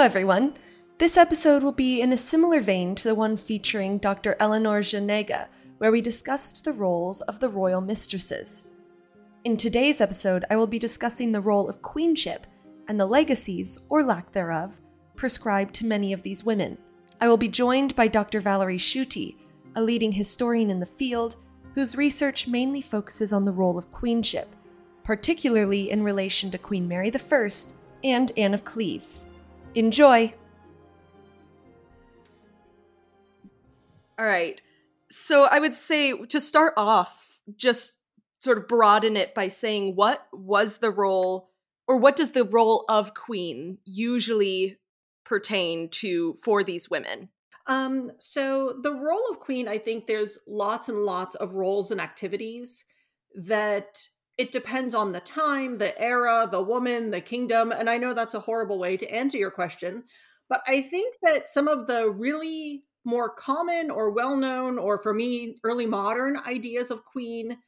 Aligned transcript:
Hello, 0.00 0.06
everyone. 0.06 0.54
This 0.96 1.18
episode 1.18 1.62
will 1.62 1.72
be 1.72 2.00
in 2.00 2.10
a 2.10 2.16
similar 2.16 2.60
vein 2.60 2.94
to 2.94 3.04
the 3.04 3.14
one 3.14 3.36
featuring 3.36 3.98
Dr. 3.98 4.34
Eleanor 4.40 4.80
Janega, 4.80 5.48
where 5.76 5.92
we 5.92 6.00
discussed 6.00 6.64
the 6.64 6.72
roles 6.72 7.20
of 7.20 7.38
the 7.38 7.50
royal 7.50 7.82
mistresses. 7.82 8.64
In 9.44 9.58
today's 9.58 10.00
episode, 10.00 10.46
I 10.48 10.56
will 10.56 10.66
be 10.66 10.78
discussing 10.78 11.32
the 11.32 11.42
role 11.42 11.68
of 11.68 11.82
queenship 11.82 12.46
and 12.88 12.98
the 12.98 13.04
legacies, 13.04 13.78
or 13.90 14.02
lack 14.02 14.32
thereof, 14.32 14.80
prescribed 15.16 15.74
to 15.74 15.86
many 15.86 16.14
of 16.14 16.22
these 16.22 16.44
women. 16.44 16.78
I 17.20 17.28
will 17.28 17.36
be 17.36 17.48
joined 17.48 17.94
by 17.94 18.08
Dr. 18.08 18.40
Valerie 18.40 18.78
Schutte, 18.78 19.36
a 19.76 19.82
leading 19.82 20.12
historian 20.12 20.70
in 20.70 20.80
the 20.80 20.86
field 20.86 21.36
whose 21.74 21.94
research 21.94 22.48
mainly 22.48 22.80
focuses 22.80 23.34
on 23.34 23.44
the 23.44 23.52
role 23.52 23.76
of 23.76 23.92
queenship, 23.92 24.48
particularly 25.04 25.90
in 25.90 26.02
relation 26.02 26.50
to 26.52 26.56
Queen 26.56 26.88
Mary 26.88 27.12
I 27.14 27.50
and 28.02 28.32
Anne 28.38 28.54
of 28.54 28.64
Cleves. 28.64 29.28
Enjoy! 29.74 30.34
All 34.18 34.26
right. 34.26 34.60
So 35.10 35.44
I 35.44 35.58
would 35.58 35.74
say 35.74 36.12
to 36.26 36.40
start 36.40 36.74
off, 36.76 37.40
just 37.56 38.00
sort 38.38 38.58
of 38.58 38.68
broaden 38.68 39.16
it 39.16 39.34
by 39.34 39.48
saying 39.48 39.96
what 39.96 40.26
was 40.32 40.78
the 40.78 40.90
role 40.90 41.50
or 41.86 41.96
what 41.96 42.16
does 42.16 42.32
the 42.32 42.44
role 42.44 42.84
of 42.88 43.14
queen 43.14 43.78
usually 43.84 44.78
pertain 45.24 45.88
to 45.88 46.34
for 46.34 46.62
these 46.62 46.90
women? 46.90 47.28
Um, 47.66 48.12
so 48.18 48.74
the 48.82 48.92
role 48.92 49.24
of 49.30 49.40
queen, 49.40 49.68
I 49.68 49.78
think 49.78 50.06
there's 50.06 50.38
lots 50.46 50.88
and 50.88 50.98
lots 50.98 51.34
of 51.36 51.54
roles 51.54 51.90
and 51.90 52.00
activities 52.00 52.84
that 53.34 54.08
it 54.40 54.52
depends 54.52 54.94
on 54.94 55.12
the 55.12 55.20
time, 55.20 55.76
the 55.76 56.00
era, 56.00 56.48
the 56.50 56.62
woman, 56.62 57.10
the 57.10 57.20
kingdom. 57.20 57.72
And 57.72 57.90
I 57.90 57.98
know 57.98 58.14
that's 58.14 58.32
a 58.32 58.40
horrible 58.40 58.78
way 58.78 58.96
to 58.96 59.14
answer 59.14 59.36
your 59.36 59.50
question, 59.50 60.04
but 60.48 60.62
I 60.66 60.80
think 60.80 61.16
that 61.20 61.46
some 61.46 61.68
of 61.68 61.86
the 61.86 62.08
really 62.08 62.84
more 63.04 63.28
common 63.28 63.90
or 63.90 64.12
well 64.12 64.38
known, 64.38 64.78
or 64.78 64.96
for 64.96 65.12
me, 65.12 65.56
early 65.62 65.84
modern 65.84 66.38
ideas 66.46 66.90
of 66.90 67.04
queen, 67.04 67.58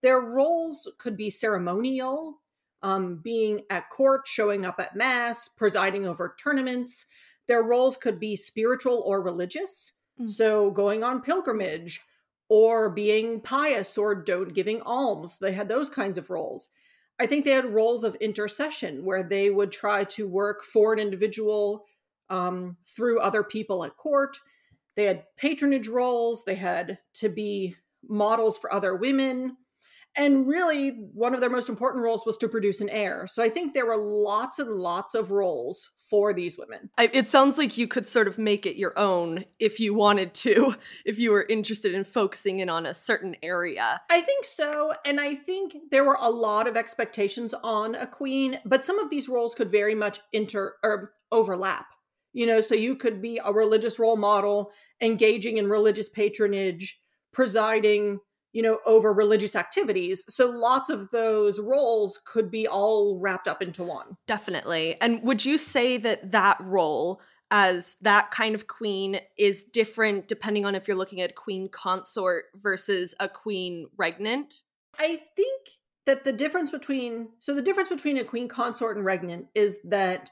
their 0.00 0.20
roles 0.20 0.90
could 0.98 1.18
be 1.18 1.28
ceremonial, 1.28 2.38
um, 2.82 3.20
being 3.22 3.64
at 3.68 3.90
court, 3.90 4.26
showing 4.26 4.64
up 4.64 4.80
at 4.80 4.96
mass, 4.96 5.48
presiding 5.48 6.06
over 6.06 6.34
tournaments. 6.42 7.04
Their 7.46 7.62
roles 7.62 7.98
could 7.98 8.18
be 8.18 8.36
spiritual 8.36 9.02
or 9.04 9.22
religious. 9.22 9.92
Mm. 10.18 10.30
So 10.30 10.70
going 10.70 11.04
on 11.04 11.20
pilgrimage, 11.20 12.00
or 12.54 12.90
being 12.90 13.40
pious 13.40 13.96
or 13.96 14.14
don't 14.14 14.52
giving 14.52 14.82
alms. 14.82 15.38
They 15.38 15.52
had 15.52 15.70
those 15.70 15.88
kinds 15.88 16.18
of 16.18 16.28
roles. 16.28 16.68
I 17.18 17.24
think 17.24 17.46
they 17.46 17.52
had 17.52 17.72
roles 17.72 18.04
of 18.04 18.14
intercession 18.16 19.06
where 19.06 19.22
they 19.22 19.48
would 19.48 19.72
try 19.72 20.04
to 20.04 20.28
work 20.28 20.62
for 20.62 20.92
an 20.92 20.98
individual 20.98 21.86
um, 22.28 22.76
through 22.86 23.20
other 23.20 23.42
people 23.42 23.84
at 23.84 23.96
court. 23.96 24.36
They 24.96 25.04
had 25.04 25.24
patronage 25.38 25.88
roles. 25.88 26.44
They 26.44 26.56
had 26.56 26.98
to 27.14 27.30
be 27.30 27.74
models 28.06 28.58
for 28.58 28.70
other 28.70 28.94
women. 28.96 29.56
And 30.14 30.46
really, 30.46 30.90
one 31.14 31.32
of 31.32 31.40
their 31.40 31.48
most 31.48 31.70
important 31.70 32.04
roles 32.04 32.26
was 32.26 32.36
to 32.36 32.48
produce 32.48 32.82
an 32.82 32.90
heir. 32.90 33.26
So 33.26 33.42
I 33.42 33.48
think 33.48 33.72
there 33.72 33.86
were 33.86 33.96
lots 33.96 34.58
and 34.58 34.68
lots 34.68 35.14
of 35.14 35.30
roles 35.30 35.90
for 36.12 36.34
these 36.34 36.58
women. 36.58 36.90
I, 36.98 37.08
it 37.10 37.26
sounds 37.26 37.56
like 37.56 37.78
you 37.78 37.88
could 37.88 38.06
sort 38.06 38.28
of 38.28 38.36
make 38.36 38.66
it 38.66 38.76
your 38.76 38.92
own 38.98 39.46
if 39.58 39.80
you 39.80 39.94
wanted 39.94 40.34
to, 40.34 40.74
if 41.06 41.18
you 41.18 41.30
were 41.30 41.46
interested 41.48 41.94
in 41.94 42.04
focusing 42.04 42.58
in 42.58 42.68
on 42.68 42.84
a 42.84 42.92
certain 42.92 43.34
area. 43.42 43.98
I 44.10 44.20
think 44.20 44.44
so. 44.44 44.92
And 45.06 45.18
I 45.18 45.34
think 45.34 45.74
there 45.90 46.04
were 46.04 46.18
a 46.20 46.28
lot 46.28 46.68
of 46.68 46.76
expectations 46.76 47.54
on 47.64 47.94
a 47.94 48.06
queen, 48.06 48.60
but 48.66 48.84
some 48.84 48.98
of 48.98 49.08
these 49.08 49.26
roles 49.26 49.54
could 49.54 49.70
very 49.70 49.94
much 49.94 50.20
inter 50.34 50.74
or 50.82 51.14
overlap. 51.30 51.86
You 52.34 52.46
know, 52.46 52.60
so 52.60 52.74
you 52.74 52.94
could 52.94 53.22
be 53.22 53.40
a 53.42 53.50
religious 53.50 53.98
role 53.98 54.18
model, 54.18 54.70
engaging 55.00 55.56
in 55.56 55.66
religious 55.66 56.10
patronage, 56.10 57.00
presiding 57.32 58.20
you 58.52 58.62
know, 58.62 58.78
over 58.86 59.12
religious 59.12 59.56
activities. 59.56 60.24
So 60.28 60.46
lots 60.46 60.90
of 60.90 61.10
those 61.10 61.58
roles 61.58 62.20
could 62.24 62.50
be 62.50 62.66
all 62.66 63.18
wrapped 63.18 63.48
up 63.48 63.62
into 63.62 63.82
one. 63.82 64.16
Definitely. 64.26 64.96
And 65.00 65.22
would 65.22 65.44
you 65.44 65.58
say 65.58 65.96
that 65.98 66.30
that 66.32 66.58
role 66.60 67.20
as 67.50 67.96
that 68.00 68.30
kind 68.30 68.54
of 68.54 68.66
queen 68.66 69.20
is 69.38 69.64
different 69.64 70.26
depending 70.26 70.64
on 70.64 70.74
if 70.74 70.88
you're 70.88 70.96
looking 70.96 71.20
at 71.20 71.34
queen 71.34 71.68
consort 71.68 72.46
versus 72.54 73.14
a 73.20 73.28
queen 73.28 73.88
regnant? 73.96 74.62
I 74.98 75.20
think 75.36 75.68
that 76.06 76.24
the 76.24 76.32
difference 76.32 76.70
between 76.70 77.28
so 77.38 77.54
the 77.54 77.62
difference 77.62 77.88
between 77.88 78.16
a 78.18 78.24
queen 78.24 78.48
consort 78.48 78.96
and 78.96 79.06
regnant 79.06 79.46
is 79.54 79.78
that 79.84 80.30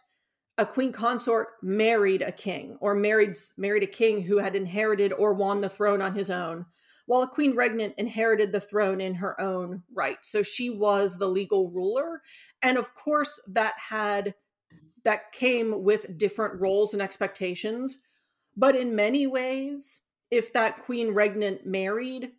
a 0.58 0.66
queen 0.66 0.92
consort 0.92 1.48
married 1.62 2.22
a 2.22 2.32
king 2.32 2.76
or 2.80 2.94
married 2.94 3.36
married 3.56 3.82
a 3.82 3.86
king 3.86 4.22
who 4.22 4.38
had 4.38 4.56
inherited 4.56 5.12
or 5.12 5.32
won 5.32 5.60
the 5.60 5.68
throne 5.68 6.02
on 6.02 6.14
his 6.14 6.30
own 6.30 6.66
while 7.10 7.22
a 7.22 7.28
queen 7.28 7.56
regnant 7.56 7.92
inherited 7.98 8.52
the 8.52 8.60
throne 8.60 9.00
in 9.00 9.16
her 9.16 9.38
own 9.40 9.82
right. 9.92 10.18
So 10.22 10.44
she 10.44 10.70
was 10.70 11.18
the 11.18 11.26
legal 11.26 11.68
ruler. 11.68 12.22
And 12.62 12.78
of 12.78 12.94
course, 12.94 13.40
that 13.48 13.74
had 13.88 14.36
that 15.02 15.32
came 15.32 15.82
with 15.82 16.16
different 16.16 16.60
roles 16.60 16.92
and 16.92 17.02
expectations. 17.02 17.96
But 18.56 18.76
in 18.76 18.94
many 18.94 19.26
ways, 19.26 20.02
if 20.30 20.52
that 20.52 20.78
queen 20.78 21.08
regnant 21.08 21.66
married, 21.66 22.30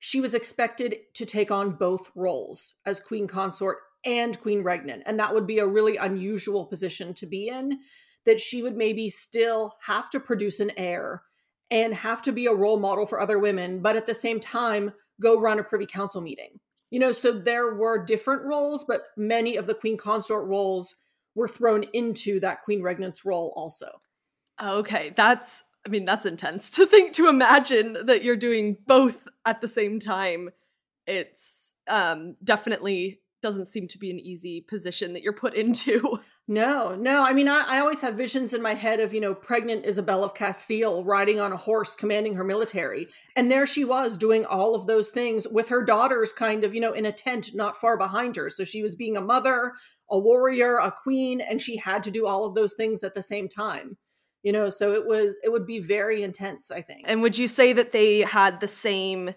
she 0.00 0.20
was 0.20 0.34
expected 0.34 0.96
to 1.14 1.24
take 1.24 1.52
on 1.52 1.70
both 1.70 2.10
roles 2.16 2.74
as 2.84 2.98
queen 2.98 3.28
consort 3.28 3.78
and 4.04 4.40
queen 4.40 4.64
regnant. 4.64 5.04
And 5.06 5.20
that 5.20 5.34
would 5.34 5.46
be 5.46 5.60
a 5.60 5.68
really 5.68 5.96
unusual 5.96 6.64
position 6.64 7.14
to 7.14 7.26
be 7.26 7.46
in, 7.46 7.78
that 8.24 8.40
she 8.40 8.60
would 8.60 8.76
maybe 8.76 9.08
still 9.08 9.76
have 9.86 10.10
to 10.10 10.18
produce 10.18 10.58
an 10.58 10.72
heir 10.76 11.22
and 11.70 11.94
have 11.94 12.22
to 12.22 12.32
be 12.32 12.46
a 12.46 12.54
role 12.54 12.78
model 12.78 13.06
for 13.06 13.20
other 13.20 13.38
women, 13.38 13.80
but 13.80 13.96
at 13.96 14.06
the 14.06 14.14
same 14.14 14.40
time, 14.40 14.92
go 15.20 15.38
run 15.38 15.58
a 15.58 15.64
privy 15.64 15.86
council 15.86 16.20
meeting. 16.20 16.58
You 16.90 16.98
know, 16.98 17.12
so 17.12 17.32
there 17.32 17.74
were 17.74 18.04
different 18.04 18.42
roles, 18.42 18.84
but 18.84 19.02
many 19.16 19.56
of 19.56 19.66
the 19.66 19.74
queen 19.74 19.96
consort 19.96 20.48
roles 20.48 20.96
were 21.36 21.46
thrown 21.46 21.84
into 21.92 22.40
that 22.40 22.62
queen 22.62 22.80
regnant's 22.82 23.24
role 23.24 23.52
also. 23.56 24.00
Okay, 24.62 25.12
that's 25.14 25.62
I 25.86 25.88
mean 25.88 26.04
that's 26.04 26.26
intense 26.26 26.70
to 26.70 26.86
think 26.86 27.12
to 27.14 27.28
imagine 27.28 27.96
that 28.06 28.24
you're 28.24 28.36
doing 28.36 28.76
both 28.86 29.28
at 29.46 29.60
the 29.60 29.68
same 29.68 30.00
time. 30.00 30.50
It's 31.06 31.74
um 31.88 32.36
definitely 32.42 33.20
doesn't 33.40 33.66
seem 33.66 33.88
to 33.88 33.98
be 33.98 34.10
an 34.10 34.20
easy 34.20 34.60
position 34.60 35.14
that 35.14 35.22
you're 35.22 35.32
put 35.32 35.54
into. 35.54 36.18
No, 36.50 36.96
no. 36.96 37.22
I 37.22 37.32
mean, 37.32 37.46
I, 37.46 37.64
I, 37.64 37.78
always 37.78 38.00
have 38.00 38.14
visions 38.14 38.52
in 38.52 38.60
my 38.60 38.74
head 38.74 38.98
of, 38.98 39.14
you 39.14 39.20
know, 39.20 39.34
pregnant 39.34 39.86
Isabel 39.86 40.24
of 40.24 40.34
Castile 40.34 41.04
riding 41.04 41.38
on 41.38 41.52
a 41.52 41.56
horse 41.56 41.94
commanding 41.94 42.34
her 42.34 42.42
military. 42.42 43.06
And 43.36 43.52
there 43.52 43.68
she 43.68 43.84
was 43.84 44.18
doing 44.18 44.44
all 44.44 44.74
of 44.74 44.88
those 44.88 45.10
things 45.10 45.46
with 45.48 45.68
her 45.68 45.84
daughters 45.84 46.32
kind 46.32 46.64
of, 46.64 46.74
you 46.74 46.80
know, 46.80 46.92
in 46.92 47.06
a 47.06 47.12
tent 47.12 47.54
not 47.54 47.76
far 47.76 47.96
behind 47.96 48.34
her. 48.34 48.50
So 48.50 48.64
she 48.64 48.82
was 48.82 48.96
being 48.96 49.16
a 49.16 49.20
mother, 49.20 49.74
a 50.10 50.18
warrior, 50.18 50.78
a 50.78 50.90
queen, 50.90 51.40
and 51.40 51.60
she 51.60 51.76
had 51.76 52.02
to 52.02 52.10
do 52.10 52.26
all 52.26 52.44
of 52.44 52.56
those 52.56 52.74
things 52.74 53.04
at 53.04 53.14
the 53.14 53.22
same 53.22 53.48
time. 53.48 53.96
You 54.42 54.50
know, 54.50 54.70
so 54.70 54.92
it 54.92 55.06
was, 55.06 55.36
it 55.44 55.52
would 55.52 55.66
be 55.66 55.78
very 55.78 56.24
intense, 56.24 56.72
I 56.72 56.82
think. 56.82 57.04
And 57.04 57.22
would 57.22 57.38
you 57.38 57.46
say 57.46 57.72
that 57.74 57.92
they 57.92 58.22
had 58.22 58.58
the 58.58 58.66
same 58.66 59.34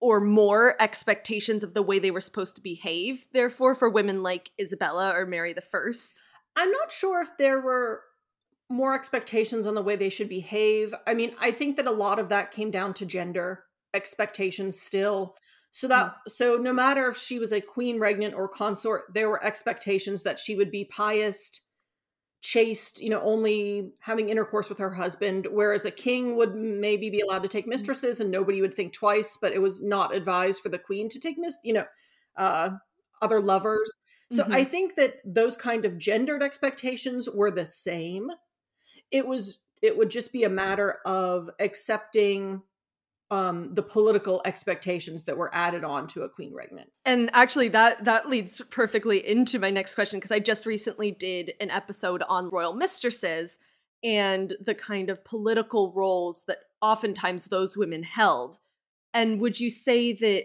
or 0.00 0.20
more 0.20 0.80
expectations 0.80 1.64
of 1.64 1.74
the 1.74 1.82
way 1.82 1.98
they 1.98 2.10
were 2.10 2.20
supposed 2.20 2.54
to 2.56 2.62
behave 2.62 3.26
therefore 3.32 3.74
for 3.74 3.88
women 3.88 4.22
like 4.22 4.50
isabella 4.60 5.12
or 5.12 5.26
mary 5.26 5.52
the 5.52 5.60
first? 5.60 6.22
I'm 6.56 6.70
not 6.70 6.92
sure 6.92 7.20
if 7.20 7.30
there 7.38 7.60
were 7.60 8.02
more 8.70 8.94
expectations 8.94 9.66
on 9.66 9.74
the 9.74 9.82
way 9.82 9.94
they 9.96 10.08
should 10.08 10.28
behave. 10.28 10.94
I 11.06 11.14
mean 11.14 11.32
i 11.40 11.50
think 11.50 11.76
that 11.76 11.86
a 11.86 11.92
lot 11.92 12.18
of 12.18 12.28
that 12.28 12.50
came 12.50 12.70
down 12.70 12.94
to 12.94 13.06
gender 13.06 13.64
expectations 13.94 14.80
still. 14.80 15.34
So 15.70 15.88
that 15.88 16.06
mm. 16.06 16.14
so 16.28 16.56
no 16.56 16.72
matter 16.72 17.08
if 17.08 17.16
she 17.16 17.38
was 17.38 17.52
a 17.52 17.60
queen 17.60 17.98
regnant 17.98 18.34
or 18.34 18.48
consort 18.48 19.04
there 19.14 19.28
were 19.28 19.44
expectations 19.44 20.22
that 20.22 20.38
she 20.38 20.54
would 20.54 20.70
be 20.70 20.84
pious 20.84 21.50
chaste, 22.40 23.02
you 23.02 23.10
know, 23.10 23.20
only 23.22 23.90
having 24.00 24.28
intercourse 24.28 24.68
with 24.68 24.78
her 24.78 24.94
husband, 24.94 25.48
whereas 25.50 25.84
a 25.84 25.90
king 25.90 26.36
would 26.36 26.54
maybe 26.54 27.10
be 27.10 27.20
allowed 27.20 27.42
to 27.42 27.48
take 27.48 27.66
mm. 27.66 27.70
mistresses 27.70 28.20
and 28.20 28.30
nobody 28.30 28.60
would 28.60 28.74
think 28.74 28.92
twice, 28.92 29.36
but 29.40 29.52
it 29.52 29.60
was 29.60 29.82
not 29.82 30.14
advised 30.14 30.62
for 30.62 30.68
the 30.68 30.78
queen 30.78 31.08
to 31.08 31.18
take 31.18 31.36
miss, 31.38 31.58
you 31.62 31.72
know, 31.72 31.84
uh, 32.36 32.70
other 33.22 33.40
lovers. 33.40 33.90
So 34.32 34.42
mm-hmm. 34.42 34.52
I 34.52 34.64
think 34.64 34.96
that 34.96 35.16
those 35.24 35.56
kind 35.56 35.84
of 35.84 35.98
gendered 35.98 36.42
expectations 36.42 37.28
were 37.32 37.50
the 37.50 37.66
same. 37.66 38.30
It 39.10 39.26
was 39.26 39.58
it 39.82 39.96
would 39.96 40.10
just 40.10 40.32
be 40.32 40.42
a 40.42 40.48
matter 40.48 40.98
of 41.04 41.48
accepting 41.60 42.62
um 43.30 43.74
the 43.74 43.82
political 43.82 44.40
expectations 44.44 45.24
that 45.24 45.36
were 45.36 45.52
added 45.52 45.84
on 45.84 46.06
to 46.06 46.22
a 46.22 46.28
queen 46.28 46.52
regnant 46.52 46.86
and 47.04 47.28
actually 47.32 47.68
that 47.68 48.04
that 48.04 48.28
leads 48.28 48.60
perfectly 48.70 49.26
into 49.26 49.58
my 49.58 49.70
next 49.70 49.94
question 49.94 50.18
because 50.18 50.30
i 50.30 50.38
just 50.38 50.66
recently 50.66 51.10
did 51.10 51.52
an 51.60 51.70
episode 51.70 52.22
on 52.28 52.48
royal 52.50 52.74
mistresses 52.74 53.58
and 54.04 54.54
the 54.64 54.74
kind 54.74 55.10
of 55.10 55.24
political 55.24 55.92
roles 55.92 56.44
that 56.46 56.58
oftentimes 56.80 57.46
those 57.46 57.76
women 57.76 58.02
held 58.02 58.60
and 59.12 59.40
would 59.40 59.58
you 59.58 59.70
say 59.70 60.12
that 60.12 60.44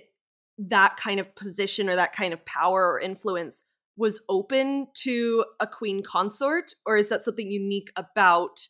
that 0.57 0.97
kind 0.97 1.19
of 1.19 1.35
position 1.35 1.89
or 1.89 1.95
that 1.95 2.13
kind 2.13 2.33
of 2.33 2.45
power 2.45 2.91
or 2.91 2.99
influence 2.99 3.63
was 3.97 4.21
open 4.29 4.87
to 4.93 5.45
a 5.59 5.67
queen 5.67 6.01
consort, 6.03 6.71
or 6.85 6.97
is 6.97 7.09
that 7.09 7.23
something 7.23 7.51
unique 7.51 7.91
about 7.95 8.67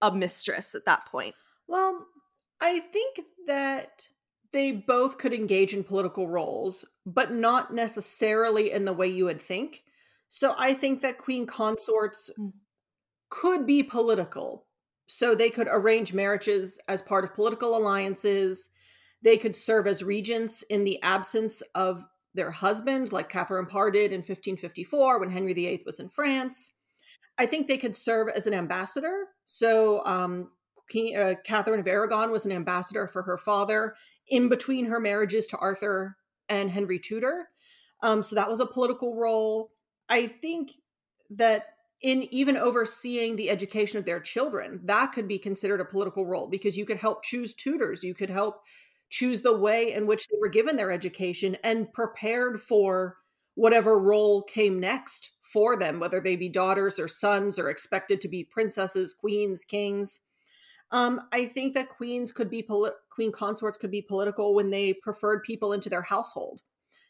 a 0.00 0.10
mistress 0.14 0.74
at 0.74 0.84
that 0.84 1.06
point? 1.06 1.34
Well, 1.66 2.06
I 2.62 2.78
think 2.78 3.20
that 3.46 4.08
they 4.52 4.70
both 4.72 5.18
could 5.18 5.34
engage 5.34 5.74
in 5.74 5.82
political 5.82 6.28
roles, 6.28 6.84
but 7.04 7.32
not 7.32 7.74
necessarily 7.74 8.70
in 8.70 8.84
the 8.84 8.92
way 8.92 9.08
you 9.08 9.24
would 9.24 9.42
think. 9.42 9.82
So 10.28 10.54
I 10.56 10.72
think 10.72 11.02
that 11.02 11.18
queen 11.18 11.44
consorts 11.46 12.30
Mm. 12.38 12.52
could 13.28 13.66
be 13.66 13.82
political. 13.82 14.66
So 15.08 15.34
they 15.34 15.50
could 15.50 15.68
arrange 15.70 16.14
marriages 16.14 16.78
as 16.88 17.02
part 17.02 17.24
of 17.24 17.34
political 17.34 17.76
alliances. 17.76 18.68
They 19.22 19.36
could 19.36 19.56
serve 19.56 19.86
as 19.86 20.02
regents 20.04 20.62
in 20.64 20.84
the 20.84 21.02
absence 21.02 21.62
of 21.74 22.06
their 22.34 22.50
husband, 22.50 23.12
like 23.12 23.28
Catherine 23.28 23.66
Parr 23.66 23.90
did 23.90 24.12
in 24.12 24.20
1554 24.20 25.18
when 25.18 25.30
Henry 25.30 25.52
VIII 25.52 25.82
was 25.84 26.00
in 26.00 26.08
France. 26.08 26.70
I 27.36 27.46
think 27.46 27.66
they 27.66 27.76
could 27.78 27.96
serve 27.96 28.28
as 28.28 28.46
an 28.46 28.54
ambassador. 28.54 29.28
So 29.44 30.04
um, 30.06 30.50
King, 30.92 31.16
uh, 31.16 31.34
Catherine 31.44 31.80
of 31.80 31.86
Aragon 31.86 32.30
was 32.30 32.44
an 32.44 32.52
ambassador 32.52 33.06
for 33.06 33.22
her 33.22 33.38
father 33.38 33.94
in 34.28 34.48
between 34.48 34.86
her 34.86 35.00
marriages 35.00 35.46
to 35.48 35.56
Arthur 35.56 36.16
and 36.48 36.70
Henry 36.70 36.98
Tudor. 36.98 37.48
Um, 38.02 38.22
so 38.22 38.34
that 38.36 38.50
was 38.50 38.60
a 38.60 38.66
political 38.66 39.16
role. 39.16 39.70
I 40.08 40.26
think 40.26 40.72
that 41.30 41.66
in 42.02 42.22
even 42.34 42.56
overseeing 42.56 43.36
the 43.36 43.48
education 43.48 43.98
of 43.98 44.04
their 44.04 44.20
children, 44.20 44.80
that 44.84 45.12
could 45.12 45.28
be 45.28 45.38
considered 45.38 45.80
a 45.80 45.84
political 45.84 46.26
role 46.26 46.48
because 46.48 46.76
you 46.76 46.84
could 46.84 46.98
help 46.98 47.22
choose 47.22 47.54
tutors, 47.54 48.02
you 48.02 48.12
could 48.12 48.30
help 48.30 48.62
choose 49.08 49.42
the 49.42 49.56
way 49.56 49.92
in 49.92 50.06
which 50.06 50.26
they 50.28 50.36
were 50.40 50.48
given 50.48 50.76
their 50.76 50.90
education 50.90 51.56
and 51.62 51.92
prepared 51.92 52.60
for 52.60 53.16
whatever 53.54 53.98
role 53.98 54.42
came 54.42 54.80
next 54.80 55.30
for 55.40 55.78
them, 55.78 56.00
whether 56.00 56.20
they 56.20 56.34
be 56.34 56.48
daughters 56.48 56.98
or 56.98 57.06
sons 57.06 57.58
or 57.58 57.68
expected 57.68 58.20
to 58.20 58.28
be 58.28 58.42
princesses, 58.42 59.14
queens, 59.14 59.64
kings. 59.64 60.20
Um, 60.92 61.20
I 61.32 61.46
think 61.46 61.74
that 61.74 61.88
queens 61.88 62.32
could 62.32 62.50
be 62.50 62.62
poli- 62.62 62.92
queen 63.10 63.32
consorts 63.32 63.78
could 63.78 63.90
be 63.90 64.02
political 64.02 64.54
when 64.54 64.70
they 64.70 64.92
preferred 64.92 65.42
people 65.42 65.72
into 65.72 65.88
their 65.88 66.02
household. 66.02 66.60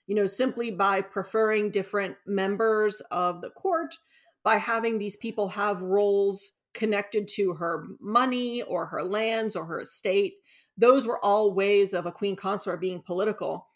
You 0.07 0.15
know, 0.15 0.27
simply 0.27 0.71
by 0.71 1.01
preferring 1.01 1.71
different 1.71 2.17
members 2.27 3.01
of 3.11 3.41
the 3.41 3.51
court, 3.51 3.97
by 4.45 4.57
having 4.57 4.99
these 4.99 5.17
people 5.17 5.49
have 5.51 5.83
roles 5.83 6.53
connected 6.75 7.29
to 7.29 7.53
her 7.55 7.85
money 8.01 8.63
or 8.63 8.87
her 8.87 9.05
lands 9.05 9.57
or 9.57 9.65
her 9.67 9.81
estate. 9.81 10.35
Those 10.77 11.07
were 11.07 11.23
all 11.25 11.55
ways 11.55 11.93
of 11.93 12.07
a 12.07 12.13
queen 12.13 12.35
consort 12.35 12.81
being 12.81 13.03
political. 13.03 13.69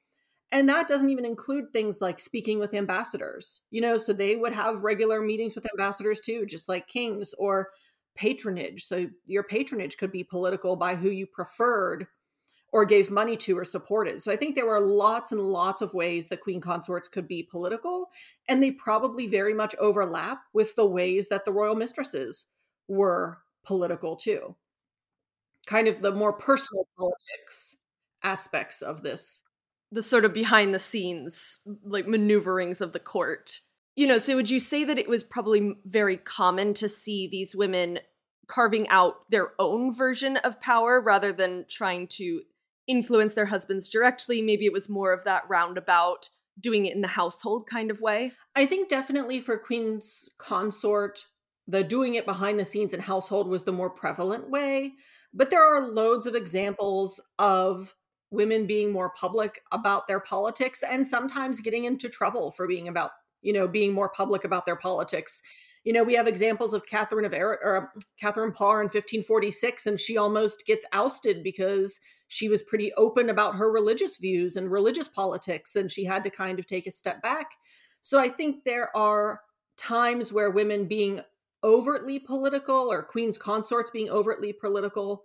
And 0.53 0.69
that 0.69 0.89
doesn't 0.89 1.11
even 1.11 1.25
include 1.25 1.73
things 1.73 2.01
like 2.01 2.21
speaking 2.21 2.59
with 2.59 2.73
ambassadors, 2.73 3.61
you 3.71 3.81
know, 3.81 3.99
so 3.99 4.13
they 4.13 4.37
would 4.37 4.53
have 4.53 4.83
regular 4.83 5.21
meetings 5.21 5.55
with 5.55 5.67
ambassadors 5.73 6.21
too, 6.21 6.47
just 6.47 6.69
like 6.69 6.87
kings 6.87 7.35
or 7.37 7.69
patronage. 8.17 8.85
So 8.85 9.09
your 9.27 9.43
patronage 9.43 9.97
could 9.97 10.13
be 10.13 10.25
political 10.25 10.77
by 10.77 10.95
who 10.95 11.11
you 11.11 11.27
preferred 11.27 12.07
or 12.73 12.85
gave 12.85 13.11
money 13.11 13.37
to 13.37 13.57
or 13.57 13.65
supported. 13.65 14.21
So 14.21 14.31
I 14.31 14.37
think 14.37 14.55
there 14.55 14.67
were 14.67 14.81
lots 14.81 15.33
and 15.33 15.41
lots 15.41 15.81
of 15.81 15.95
ways 15.95 16.27
the 16.27 16.37
queen 16.37 16.61
consorts 16.61 17.09
could 17.09 17.29
be 17.29 17.43
political, 17.43 18.11
and 18.49 18.63
they 18.63 18.73
probably 18.73 19.27
very 19.27 19.55
much 19.55 19.75
overlap 19.77 20.43
with 20.53 20.75
the 20.75 20.87
ways 20.87 21.29
that 21.29 21.45
the 21.45 21.53
royal 21.53 21.75
mistresses 21.75 22.47
were 22.89 23.39
political 23.65 24.17
too. 24.17 24.57
Kind 25.67 25.89
of 25.89 26.03
the 26.03 26.13
more 26.13 26.33
personal 26.33 26.87
politics 26.99 27.77
aspects 28.23 28.83
of 28.83 29.03
this. 29.03 29.43
The 29.93 30.03
sort 30.03 30.25
of 30.25 30.35
behind 30.35 30.75
the 30.75 30.79
scenes, 30.79 31.61
like 31.85 32.07
maneuverings 32.09 32.81
of 32.81 32.93
the 32.93 32.99
court. 33.01 33.61
You 33.97 34.07
know, 34.07 34.19
so 34.19 34.37
would 34.37 34.51
you 34.51 34.61
say 34.61 34.85
that 34.85 34.99
it 34.99 35.09
was 35.09 35.25
probably 35.25 35.77
very 35.87 36.19
common 36.19 36.75
to 36.75 36.89
see 36.89 37.27
these 37.27 37.57
women 37.57 38.01
carving 38.47 38.89
out 38.89 39.29
their 39.31 39.53
own 39.59 39.93
version 39.93 40.37
of 40.39 40.61
power 40.61 41.01
rather 41.01 41.33
than 41.33 41.65
trying 41.69 42.07
to 42.07 42.43
influence 42.87 43.35
their 43.35 43.47
husbands 43.47 43.89
directly? 43.89 44.43
Maybe 44.43 44.67
it 44.67 44.73
was 44.73 44.89
more 44.89 45.13
of 45.13 45.25
that 45.25 45.49
roundabout 45.49 46.29
doing 46.61 46.87
it 46.87 46.95
in 46.95 47.01
the 47.01 47.09
household 47.09 47.67
kind 47.67 47.91
of 47.91 48.01
way. 48.01 48.33
I 48.55 48.67
think 48.67 48.89
definitely 48.89 49.41
for 49.41 49.59
Queen's 49.59 50.29
consort, 50.39 51.27
the 51.67 51.83
doing 51.83 52.15
it 52.15 52.27
behind 52.27 52.61
the 52.61 52.65
scenes 52.65 52.95
in 52.95 53.01
household 53.01 53.49
was 53.49 53.65
the 53.65 53.73
more 53.73 53.91
prevalent 53.91 54.51
way. 54.51 54.93
But 55.35 55.51
there 55.51 55.65
are 55.65 55.89
loads 55.89 56.27
of 56.27 56.35
examples 56.35 57.21
of 57.39 57.95
women 58.31 58.67
being 58.67 58.93
more 58.93 59.11
public 59.11 59.63
about 59.73 60.07
their 60.09 60.21
politics 60.21 60.83
and 60.83 61.07
sometimes 61.07 61.61
getting 61.61 61.85
into 61.85 62.09
trouble 62.09 62.51
for 62.51 62.67
being 62.69 62.89
about, 62.89 63.11
you 63.47 63.53
know, 63.53 63.69
being 63.69 63.95
more 63.95 64.09
public 64.09 64.43
about 64.45 64.67
their 64.67 64.77
politics. 64.77 65.41
You 65.85 65.93
know, 65.93 66.03
we 66.03 66.15
have 66.15 66.27
examples 66.27 66.75
of 66.75 66.85
Catherine 66.85 67.25
of 67.25 67.33
Ar- 67.33 67.61
or 67.63 67.77
um, 67.77 67.89
Catherine 68.21 68.51
Parr 68.51 68.81
in 68.81 68.87
1546, 68.87 69.87
and 69.87 70.01
she 70.01 70.17
almost 70.17 70.67
gets 70.67 70.85
ousted 70.93 71.45
because 71.45 72.01
she 72.27 72.49
was 72.49 72.65
pretty 72.65 72.93
open 72.95 73.31
about 73.31 73.55
her 73.55 73.71
religious 73.71 74.17
views 74.17 74.57
and 74.57 74.73
religious 74.73 75.07
politics, 75.07 75.77
and 75.77 75.93
she 75.93 76.05
had 76.05 76.25
to 76.25 76.31
kind 76.31 76.59
of 76.59 76.67
take 76.67 76.89
a 76.89 76.91
step 76.91 77.23
back. 77.23 77.53
So 78.03 78.19
I 78.19 78.29
think 78.29 78.65
there 78.65 78.95
are 78.97 79.43
times 79.79 80.33
where 80.33 80.51
women 80.51 80.89
being 80.89 81.21
overtly 81.63 82.19
political 82.19 82.91
or 82.91 83.05
queen's 83.05 83.39
consorts 83.39 83.91
being 83.91 84.11
overtly 84.11 84.53
political 84.53 85.23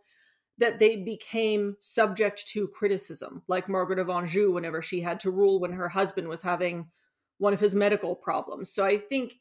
that 0.60 0.78
they 0.78 0.96
became 0.96 1.76
subject 1.80 2.48
to 2.48 2.68
criticism 2.68 3.42
like 3.48 3.70
margaret 3.70 4.00
of 4.00 4.10
anjou 4.10 4.52
whenever 4.52 4.82
she 4.82 5.02
had 5.02 5.20
to 5.20 5.30
rule 5.30 5.60
when 5.60 5.74
her 5.74 5.90
husband 5.90 6.28
was 6.28 6.42
having 6.42 6.88
one 7.42 7.54
of 7.54 7.60
his 7.60 7.74
medical 7.74 8.16
problems. 8.16 8.72
So 8.72 8.86
i 8.86 8.98
think 8.98 9.40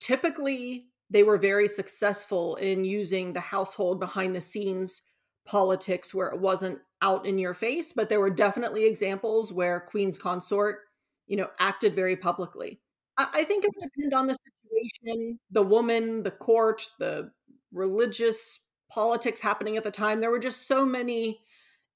typically 0.00 0.86
they 1.10 1.22
were 1.22 1.36
very 1.36 1.68
successful 1.68 2.56
in 2.56 2.84
using 2.84 3.32
the 3.32 3.40
household 3.40 4.00
behind 4.00 4.34
the 4.34 4.40
scenes 4.40 5.02
politics 5.46 6.14
where 6.14 6.28
it 6.28 6.40
wasn't 6.40 6.78
out 7.02 7.26
in 7.26 7.36
your 7.38 7.52
face 7.52 7.92
but 7.92 8.08
there 8.08 8.20
were 8.20 8.30
definitely 8.30 8.84
examples 8.86 9.52
where 9.52 9.80
queen's 9.80 10.16
consort 10.16 10.78
you 11.26 11.36
know 11.36 11.48
acted 11.58 11.94
very 11.94 12.16
publicly. 12.16 12.80
I, 13.18 13.28
I 13.34 13.44
think 13.44 13.64
it 13.64 13.70
would 13.74 13.90
depend 13.90 14.14
on 14.14 14.26
the 14.28 14.36
situation 14.46 15.38
the 15.50 15.62
woman 15.62 16.22
the 16.22 16.30
court 16.30 16.88
the 16.98 17.30
religious 17.72 18.60
politics 18.90 19.40
happening 19.40 19.76
at 19.76 19.82
the 19.82 19.90
time. 19.90 20.20
There 20.20 20.30
were 20.30 20.38
just 20.38 20.68
so 20.68 20.86
many 20.86 21.40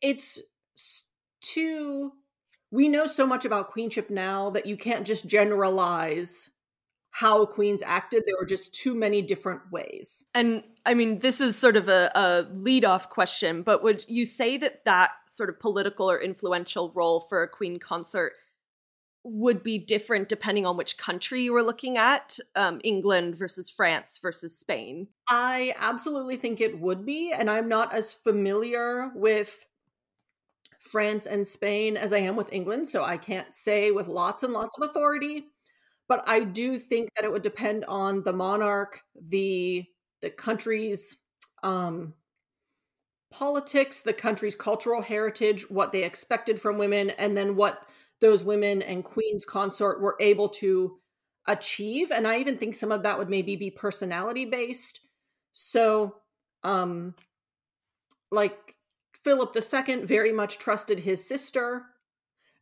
it's 0.00 0.40
too 1.40 2.12
we 2.70 2.88
know 2.88 3.06
so 3.06 3.26
much 3.26 3.44
about 3.44 3.68
queenship 3.68 4.10
now 4.10 4.50
that 4.50 4.66
you 4.66 4.76
can't 4.76 5.06
just 5.06 5.26
generalize 5.26 6.50
how 7.10 7.46
queens 7.46 7.82
acted. 7.84 8.24
There 8.26 8.36
were 8.38 8.46
just 8.46 8.74
too 8.74 8.94
many 8.94 9.22
different 9.22 9.62
ways. 9.72 10.24
And 10.34 10.62
I 10.84 10.94
mean, 10.94 11.18
this 11.18 11.40
is 11.40 11.56
sort 11.56 11.76
of 11.76 11.88
a, 11.88 12.10
a 12.14 12.46
lead 12.52 12.84
off 12.84 13.10
question, 13.10 13.62
but 13.62 13.82
would 13.82 14.04
you 14.08 14.24
say 14.24 14.56
that 14.58 14.84
that 14.84 15.10
sort 15.26 15.48
of 15.48 15.58
political 15.58 16.10
or 16.10 16.20
influential 16.20 16.92
role 16.94 17.20
for 17.20 17.42
a 17.42 17.48
queen 17.48 17.78
consort 17.78 18.32
would 19.24 19.62
be 19.62 19.78
different 19.78 20.28
depending 20.28 20.64
on 20.64 20.76
which 20.76 20.96
country 20.96 21.42
you 21.42 21.52
were 21.52 21.62
looking 21.62 21.98
at 21.98 22.38
um, 22.56 22.80
England 22.84 23.36
versus 23.36 23.68
France 23.68 24.18
versus 24.22 24.56
Spain? 24.56 25.08
I 25.28 25.74
absolutely 25.78 26.36
think 26.36 26.60
it 26.60 26.80
would 26.80 27.04
be. 27.04 27.32
And 27.32 27.50
I'm 27.50 27.68
not 27.68 27.92
as 27.92 28.14
familiar 28.14 29.10
with 29.14 29.66
France 30.88 31.26
and 31.26 31.46
Spain 31.46 31.96
as 31.96 32.12
I 32.12 32.18
am 32.18 32.36
with 32.36 32.52
England. 32.52 32.88
So 32.88 33.04
I 33.04 33.16
can't 33.16 33.54
say 33.54 33.90
with 33.90 34.08
lots 34.08 34.42
and 34.42 34.52
lots 34.52 34.74
of 34.78 34.88
authority 34.88 35.46
but 36.08 36.24
I 36.26 36.40
do 36.40 36.78
think 36.78 37.10
that 37.14 37.24
it 37.24 37.30
would 37.30 37.42
depend 37.42 37.84
on 37.84 38.22
the 38.22 38.32
monarch, 38.32 39.02
the 39.14 39.84
the 40.22 40.30
country's 40.30 41.16
um, 41.62 42.14
politics, 43.30 44.02
the 44.02 44.12
country's 44.12 44.54
cultural 44.54 45.02
heritage, 45.02 45.70
what 45.70 45.92
they 45.92 46.04
expected 46.04 46.60
from 46.60 46.78
women, 46.78 47.10
and 47.10 47.36
then 47.36 47.56
what 47.56 47.86
those 48.20 48.42
women 48.42 48.82
and 48.82 49.04
queens 49.04 49.44
consort 49.44 50.00
were 50.00 50.16
able 50.18 50.48
to 50.48 50.98
achieve. 51.46 52.10
And 52.10 52.26
I 52.26 52.38
even 52.38 52.58
think 52.58 52.74
some 52.74 52.90
of 52.90 53.02
that 53.04 53.18
would 53.18 53.28
maybe 53.28 53.54
be 53.54 53.70
personality 53.70 54.44
based. 54.44 55.00
So, 55.52 56.16
um, 56.64 57.14
like 58.30 58.77
Philip 59.24 59.54
II 59.56 60.04
very 60.04 60.32
much 60.32 60.58
trusted 60.58 61.00
his 61.00 61.26
sister. 61.26 61.86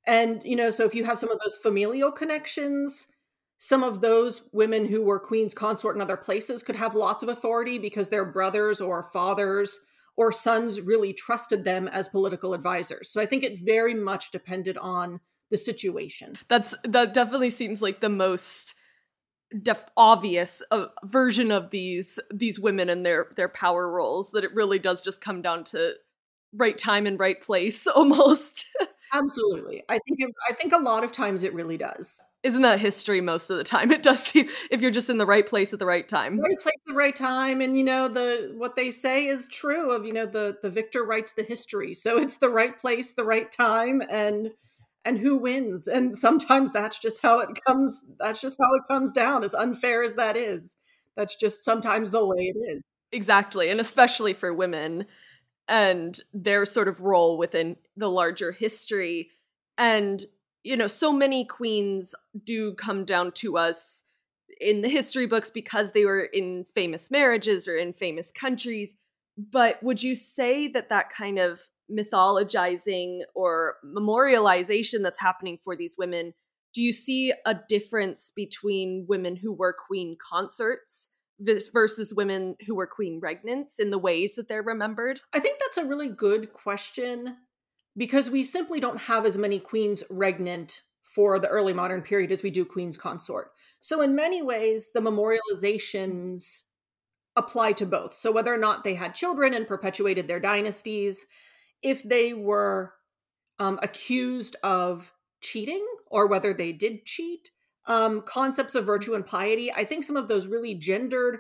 And, 0.07 0.43
you 0.45 0.57
know, 0.57 0.71
so 0.71 0.85
if 0.85 0.95
you 0.95 1.05
have 1.05 1.19
some 1.19 1.31
of 1.31 1.39
those 1.39 1.57
familial 1.57 2.13
connections, 2.13 3.09
some 3.59 3.83
of 3.83 4.01
those 4.01 4.43
women 4.53 4.87
who 4.87 5.03
were 5.03 5.19
queen's 5.19 5.55
consort 5.55 5.97
in 5.97 6.03
other 6.03 6.17
places 6.17 6.63
could 6.63 6.77
have 6.77 6.95
lots 6.95 7.23
of 7.23 7.29
authority 7.29 7.79
because 7.79 8.09
their 8.09 8.25
brothers 8.25 8.81
or 8.81 9.03
fathers 9.03 9.79
or 10.17 10.33
sons 10.33 10.81
really 10.81 11.13
trusted 11.13 11.65
them 11.65 11.89
as 11.89 12.09
political 12.09 12.55
advisors. 12.55 13.11
So 13.11 13.21
I 13.21 13.27
think 13.27 13.45
it 13.45 13.59
very 13.59 13.95
much 13.95 14.31
depended 14.31 14.77
on 14.79 15.21
the 15.51 15.59
situation. 15.59 16.37
That's 16.49 16.75
that 16.85 17.15
definitely 17.15 17.51
seems 17.51 17.81
like 17.81 18.01
the 18.01 18.09
most 18.09 18.75
def- 19.63 19.87
obvious 19.97 20.63
uh, 20.71 20.87
version 21.05 21.53
of 21.53 21.71
these 21.71 22.19
these 22.33 22.59
women 22.59 22.89
and 22.89 23.07
their 23.07 23.29
their 23.37 23.49
power 23.49 23.91
roles 23.91 24.33
that 24.33 24.45
it 24.45 24.55
really 24.55 24.79
does 24.79 25.03
just 25.03 25.21
come 25.21 25.43
down 25.43 25.65
to 25.65 25.95
right 26.57 26.77
time 26.79 27.07
and 27.07 27.19
right 27.19 27.41
place 27.41 27.87
almost. 27.97 28.67
Absolutely. 29.13 29.83
I 29.89 29.99
think 30.07 30.19
it, 30.21 30.31
I 30.49 30.53
think 30.53 30.73
a 30.73 30.79
lot 30.79 31.05
of 31.05 31.13
times 31.13 31.43
it 31.43 31.55
really 31.55 31.77
does 31.77 32.21
Isn't 32.43 32.63
that 32.63 32.81
history 32.81 33.21
most 33.21 33.51
of 33.51 33.57
the 33.57 33.65
time? 33.65 33.91
It 33.93 34.03
does 34.03 34.23
seem 34.23 34.49
if 34.71 34.81
you're 34.81 34.91
just 34.91 35.11
in 35.11 35.19
the 35.19 35.27
right 35.27 35.47
place 35.47 35.73
at 35.73 35.79
the 35.79 35.87
right 35.87 36.09
time. 36.09 36.41
Right 36.41 36.61
place 36.61 36.75
at 36.75 36.89
the 36.93 36.95
right 36.95 37.17
time. 37.17 37.61
And 37.61 37.77
you 37.77 37.85
know, 37.85 38.09
the 38.09 38.53
what 38.57 38.77
they 38.77 38.91
say 38.91 39.27
is 39.27 39.49
true 39.49 39.91
of, 39.93 40.05
you 40.05 40.13
know, 40.13 40.27
the 40.27 40.57
the 40.63 40.71
victor 40.71 41.05
writes 41.05 41.33
the 41.33 41.43
history. 41.43 41.95
So 41.95 42.19
it's 42.19 42.37
the 42.39 42.51
right 42.51 42.79
place, 42.79 43.13
the 43.13 43.25
right 43.25 43.51
time, 43.51 44.03
and 44.11 44.53
and 45.05 45.19
who 45.19 45.37
wins. 45.37 45.87
And 45.89 46.17
sometimes 46.19 46.73
that's 46.73 46.99
just 46.99 47.23
how 47.23 47.41
it 47.41 47.51
comes 47.67 48.05
that's 48.19 48.41
just 48.41 48.57
how 48.61 48.75
it 48.75 48.83
comes 48.89 49.13
down, 49.13 49.45
as 49.45 49.55
unfair 49.55 50.03
as 50.03 50.15
that 50.15 50.37
is. 50.37 50.77
That's 51.17 51.37
just 51.37 51.65
sometimes 51.65 52.11
the 52.11 52.27
way 52.27 52.53
it 52.55 52.59
is. 52.59 52.83
Exactly. 53.13 53.71
And 53.71 53.81
especially 53.81 54.33
for 54.35 54.53
women 54.53 55.07
and 55.69 56.21
their 56.33 56.65
sort 56.65 56.89
of 56.89 57.01
role 57.01 57.39
within 57.39 57.77
the 57.97 58.11
larger 58.11 58.53
history. 58.53 59.31
And, 59.79 60.25
you 60.63 60.77
know, 60.77 60.87
so 60.87 61.13
many 61.13 61.45
queens 61.45 62.15
do 62.45 62.75
come 62.75 63.05
down 63.05 63.33
to 63.33 63.57
us 63.59 64.05
in 64.61 64.83
the 64.83 64.89
history 64.89 65.27
books 65.27 65.51
because 65.51 65.93
they 65.93 66.05
were 66.05 66.23
in 66.23 66.65
famous 66.65 67.11
marriages 67.11 67.69
or 67.69 67.77
in 67.77 67.93
famous 67.93 68.31
countries. 68.31 68.95
But 69.37 69.83
would 69.83 70.03
you 70.03 70.15
say 70.15 70.69
that 70.69 70.89
that 70.89 71.11
kind 71.11 71.39
of 71.39 71.63
mythologizing 71.91 73.21
or 73.35 73.77
memorialization 73.85 75.03
that's 75.03 75.21
happening 75.21 75.59
for 75.63 75.77
these 75.77 75.97
women, 75.99 76.33
do 76.73 76.83
you 76.83 76.93
see 76.93 77.33
a 77.45 77.55
difference 77.69 78.33
between 78.35 79.07
women 79.09 79.37
who 79.37 79.53
were 79.53 79.75
queen 79.75 80.17
consorts 80.31 81.11
versus 81.39 82.15
women 82.15 82.57
who 82.67 82.75
were 82.75 82.87
queen 82.87 83.21
regnants 83.21 83.79
in 83.79 83.91
the 83.91 83.99
ways 83.99 84.35
that 84.35 84.49
they're 84.49 84.63
remembered? 84.63 85.21
I 85.33 85.41
think 85.41 85.59
that's 85.59 85.77
a 85.77 85.85
really 85.85 86.09
good 86.09 86.53
question 86.53 87.37
because 87.97 88.31
we 88.31 88.45
simply 88.45 88.81
don't 88.81 89.01
have 89.01 89.25
as 89.27 89.39
many 89.39 89.59
queens 89.59 90.03
regnant 90.11 90.83
for 91.03 91.39
the 91.39 91.49
early 91.49 91.73
modern 91.73 92.03
period 92.03 92.33
as 92.33 92.43
we 92.43 92.51
do 92.51 92.65
queens 92.65 92.97
consort. 92.97 93.53
So 93.81 94.03
in 94.03 94.15
many 94.15 94.43
ways 94.43 94.91
the 94.93 95.01
memorializations 95.01 96.63
apply 97.37 97.73
to 97.73 97.87
both. 97.87 98.15
So 98.15 98.33
whether 98.33 98.53
or 98.53 98.59
not 98.59 98.83
they 98.83 98.95
had 98.95 99.15
children 99.15 99.55
and 99.55 99.67
perpetuated 99.67 100.27
their 100.27 100.41
dynasties, 100.41 101.27
if 101.83 102.03
they 102.03 102.33
were 102.33 102.95
um, 103.59 103.79
accused 103.83 104.57
of 104.63 105.13
cheating 105.41 105.87
or 106.07 106.27
whether 106.27 106.53
they 106.53 106.73
did 106.73 107.05
cheat, 107.05 107.51
um, 107.87 108.23
concepts 108.23 108.75
of 108.75 108.85
virtue 108.85 109.15
and 109.15 109.25
piety. 109.25 109.73
I 109.73 109.85
think 109.85 110.05
some 110.05 110.17
of 110.17 110.29
those 110.29 110.47
really 110.47 110.75
gendered 110.75 111.39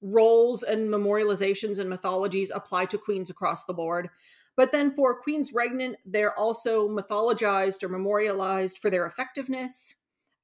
roles 0.00 0.62
and 0.62 0.88
memorializations 0.88 1.78
and 1.78 1.90
mythologies 1.90 2.52
apply 2.54 2.86
to 2.86 2.98
queens 2.98 3.30
across 3.30 3.64
the 3.64 3.74
board. 3.74 4.08
But 4.56 4.72
then 4.72 4.92
for 4.92 5.20
queens 5.20 5.52
regnant, 5.52 5.96
they're 6.04 6.36
also 6.38 6.88
mythologized 6.88 7.82
or 7.82 7.88
memorialized 7.88 8.78
for 8.78 8.90
their 8.90 9.06
effectiveness, 9.06 9.94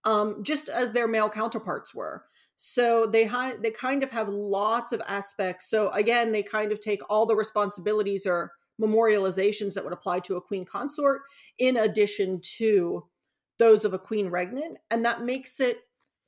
um, 0.05 0.43
just 0.43 0.69
as 0.69 0.93
their 0.93 1.09
male 1.09 1.29
counterparts 1.29 1.95
were. 1.95 2.25
So 2.57 3.07
they 3.07 3.25
hi- 3.25 3.57
they 3.61 3.73
kind 3.73 4.05
of 4.05 4.13
have 4.13 4.29
lots 4.29 4.93
of 4.93 5.03
aspects. 5.09 5.69
So 5.69 5.91
again, 5.91 6.31
they 6.31 6.43
kind 6.45 6.71
of 6.71 6.81
take 6.81 7.01
all 7.11 7.27
the 7.27 7.35
responsibilities 7.35 8.25
or 8.25 8.53
memorializations 8.81 9.75
that 9.75 9.85
would 9.85 9.93
apply 9.93 10.21
to 10.21 10.37
a 10.37 10.41
queen 10.41 10.65
consort 10.65 11.23
in 11.59 11.77
addition 11.77 12.41
to 12.59 13.05
those 13.59 13.85
of 13.85 13.95
a 13.95 13.99
queen 13.99 14.31
regnant 14.31 14.77
and 14.91 15.05
that 15.05 15.23
makes 15.23 15.61
it 15.61 15.81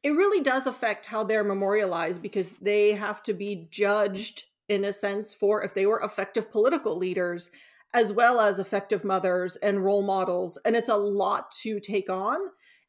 it 0.03 0.11
really 0.11 0.41
does 0.41 0.67
affect 0.67 1.07
how 1.07 1.25
they're 1.25 1.43
memorialized 1.43 2.23
because 2.23 2.53
they 2.61 2.93
have 2.93 3.23
to 3.25 3.33
be 3.35 3.67
judged 3.71 4.45
in 4.69 4.85
a 4.85 4.93
sense 4.93 5.35
for 5.35 5.63
if 5.63 5.75
they 5.75 5.87
were 5.87 6.01
effective 6.01 6.51
political 6.51 6.97
leaders 6.97 7.51
as 7.95 8.13
well 8.13 8.41
as 8.41 8.59
effective 8.59 9.05
mothers 9.05 9.57
and 9.57 9.85
role 9.85 10.03
models 10.03 10.59
and 10.65 10.77
it's 10.77 10.89
a 10.89 10.97
lot 10.97 11.51
to 11.51 11.81
take 11.81 12.11
on. 12.11 12.39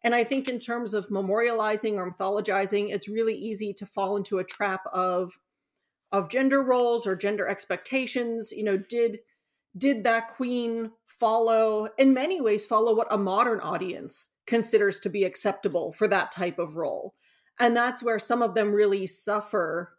And 0.04 0.14
i 0.14 0.24
think 0.24 0.48
in 0.48 0.60
terms 0.60 0.94
of 0.94 1.10
memorializing 1.10 1.94
or 1.94 2.12
mythologizing 2.12 2.94
it's 2.94 3.08
really 3.08 3.36
easy 3.36 3.74
to 3.74 3.86
fall 3.86 4.16
into 4.18 4.40
a 4.40 4.44
trap 4.44 4.82
of 4.94 5.38
of 6.12 6.30
gender 6.30 6.62
roles 6.62 7.06
or 7.06 7.16
gender 7.16 7.48
expectations. 7.48 8.52
You 8.52 8.64
know 8.64 8.78
did 8.78 9.20
did 9.78 10.04
that 10.04 10.30
queen 10.30 10.92
follow, 11.06 11.90
in 11.98 12.14
many 12.14 12.42
ways, 12.42 12.66
follow 12.66 12.96
what 12.96 13.08
a 13.12 13.18
modern 13.18 13.60
audience 13.60 14.30
considers 14.46 15.00
to 15.02 15.10
be 15.10 15.24
acceptable 15.24 15.92
for 15.92 16.08
that 16.08 16.32
type 16.32 16.60
of 16.60 16.76
role? 16.76 17.14
And 17.60 17.76
that's 17.76 18.04
where 18.04 18.20
some 18.20 18.42
of 18.42 18.54
them 18.54 18.72
really 18.72 19.06
suffer 19.08 19.94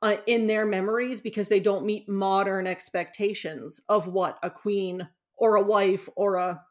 uh, 0.00 0.16
in 0.26 0.46
their 0.46 0.64
memories 0.64 1.20
because 1.20 1.48
they 1.48 1.60
don't 1.60 1.84
meet 1.84 2.08
modern 2.08 2.66
expectations 2.66 3.80
of 3.88 4.06
what 4.06 4.38
a 4.42 4.50
queen 4.50 5.08
or 5.36 5.56
a 5.56 5.62
wife 5.62 6.08
or 6.16 6.36
a, 6.36 6.62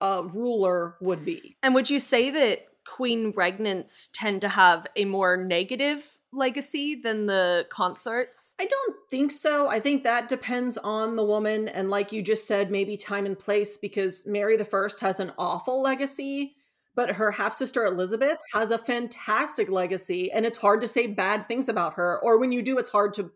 a 0.00 0.24
ruler 0.24 0.96
would 1.00 1.24
be. 1.24 1.56
And 1.62 1.74
would 1.74 1.88
you 1.88 2.00
say 2.00 2.30
that 2.30 2.66
queen 2.86 3.32
regnants 3.32 4.08
tend 4.12 4.40
to 4.42 4.48
have 4.48 4.86
a 4.96 5.04
more 5.04 5.36
negative 5.36 6.18
legacy 6.32 6.94
than 6.94 7.26
the 7.26 7.66
consorts? 7.70 8.54
I 8.58 8.66
don't 8.66 8.96
think 9.10 9.30
so. 9.30 9.68
I 9.68 9.80
think 9.80 10.04
that 10.04 10.28
depends 10.28 10.76
on 10.78 11.16
the 11.16 11.24
woman 11.24 11.68
and 11.68 11.88
like 11.90 12.12
you 12.12 12.22
just 12.22 12.46
said 12.46 12.70
maybe 12.70 12.96
time 12.96 13.26
and 13.26 13.38
place 13.38 13.76
because 13.76 14.24
Mary 14.26 14.56
the 14.56 14.64
1st 14.64 15.00
has 15.00 15.20
an 15.20 15.32
awful 15.38 15.80
legacy, 15.80 16.56
but 16.94 17.12
her 17.12 17.32
half-sister 17.32 17.84
Elizabeth 17.84 18.38
has 18.52 18.70
a 18.70 18.78
fantastic 18.78 19.68
legacy 19.68 20.30
and 20.30 20.44
it's 20.44 20.58
hard 20.58 20.80
to 20.80 20.88
say 20.88 21.06
bad 21.06 21.44
things 21.44 21.68
about 21.68 21.94
her 21.94 22.20
or 22.22 22.38
when 22.38 22.52
you 22.52 22.62
do 22.62 22.78
it's 22.78 22.90
hard 22.90 23.14
to 23.14 23.30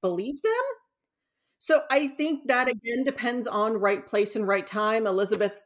believe 0.00 0.42
them. 0.42 0.52
So 1.58 1.80
I 1.90 2.08
think 2.08 2.46
that 2.46 2.68
again 2.68 3.04
depends 3.04 3.46
on 3.46 3.74
right 3.74 4.06
place 4.06 4.36
and 4.36 4.46
right 4.46 4.66
time. 4.66 5.06
Elizabeth 5.06 5.62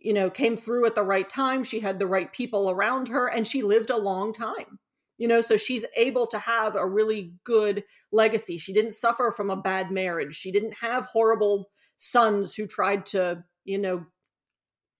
you 0.00 0.12
know 0.12 0.30
came 0.30 0.56
through 0.56 0.86
at 0.86 0.94
the 0.94 1.02
right 1.02 1.28
time, 1.28 1.64
she 1.64 1.80
had 1.80 1.98
the 1.98 2.06
right 2.06 2.32
people 2.32 2.70
around 2.70 3.08
her 3.08 3.28
and 3.28 3.46
she 3.46 3.62
lived 3.62 3.90
a 3.90 3.96
long 3.96 4.32
time 4.32 4.78
you 5.20 5.28
know 5.28 5.42
so 5.42 5.56
she's 5.58 5.84
able 5.96 6.26
to 6.26 6.38
have 6.38 6.74
a 6.74 6.88
really 6.88 7.34
good 7.44 7.84
legacy. 8.10 8.56
She 8.56 8.72
didn't 8.72 8.94
suffer 8.94 9.30
from 9.30 9.50
a 9.50 9.56
bad 9.56 9.92
marriage. 9.92 10.34
She 10.34 10.50
didn't 10.50 10.76
have 10.80 11.04
horrible 11.04 11.68
sons 11.96 12.54
who 12.54 12.66
tried 12.66 13.04
to 13.06 13.44
you 13.64 13.78
know 13.78 14.06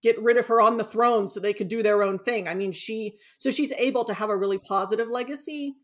get 0.03 0.21
rid 0.21 0.37
of 0.37 0.47
her 0.47 0.61
on 0.61 0.77
the 0.77 0.85
throne 0.85 1.27
so 1.27 1.41
they 1.41 1.55
could 1.55 1.69
do 1.69 1.83
their 1.83 2.03
own 2.03 2.19
thing. 2.19 2.47
I 2.47 2.55
mean 2.55 2.73
she 2.73 3.17
so 3.39 3.51
she's 3.51 3.73
able 3.73 4.05
to 4.05 4.15
have 4.15 4.29
a 4.29 4.37
really 4.37 4.59
positive 4.59 5.09
legacy 5.09 5.75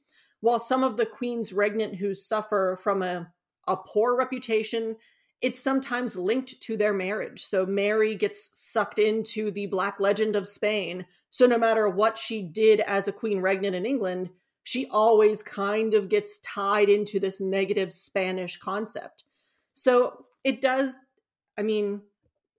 while 0.40 0.58
some 0.58 0.85
of 0.85 0.99
the 0.99 1.06
queens 1.06 1.54
regnant 1.54 1.96
who 1.96 2.14
suffer 2.14 2.78
from 2.80 3.02
a 3.02 3.32
a 3.66 3.76
poor 3.76 4.14
reputation 4.14 4.96
it's 5.43 5.62
sometimes 5.62 6.16
linked 6.16 6.61
to 6.62 6.76
their 6.76 6.95
marriage. 6.95 7.45
So 7.45 7.66
Mary 7.66 8.14
gets 8.14 8.50
sucked 8.59 8.99
into 8.99 9.50
the 9.50 9.66
Black 9.66 10.00
Legend 10.00 10.35
of 10.35 10.47
Spain. 10.47 11.07
So 11.31 11.47
no 11.47 11.59
matter 11.59 11.88
what 11.88 12.19
she 12.19 12.43
did 12.43 12.81
as 12.81 13.07
a 13.07 13.12
queen 13.12 13.40
regnant 13.40 13.75
in 13.75 13.85
England, 13.85 14.31
she 14.62 14.87
always 14.90 15.43
kind 15.43 15.95
of 15.95 16.09
gets 16.09 16.38
tied 16.40 16.88
into 16.88 17.21
this 17.21 17.40
negative 17.40 17.93
Spanish 17.93 18.57
concept. 18.57 19.25
So 19.75 20.25
it 20.43 20.61
does, 20.61 20.99
I 21.59 21.62
mean, 21.62 22.02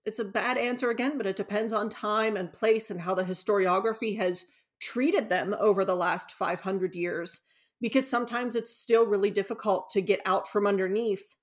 it's 0.06 0.20
a 0.20 0.24
bad 0.24 0.56
answer 0.56 0.88
again, 0.88 1.18
but 1.18 1.26
it 1.26 1.36
depends 1.36 1.72
on 1.72 1.90
time 1.90 2.36
and 2.36 2.52
place 2.52 2.90
and 2.90 3.00
how 3.00 3.14
the 3.14 3.24
historiography 3.24 4.16
has 4.18 4.46
treated 4.80 5.28
them 5.28 5.54
over 5.58 5.84
the 5.84 5.96
last 5.96 6.30
500 6.30 6.94
years. 6.94 7.40
Because 7.80 8.08
sometimes 8.08 8.56
it's 8.56 8.74
still 8.74 9.04
really 9.04 9.30
difficult 9.30 9.90
to 9.90 10.00
get 10.00 10.20
out 10.24 10.48
from 10.48 10.66
underneath 10.66 11.36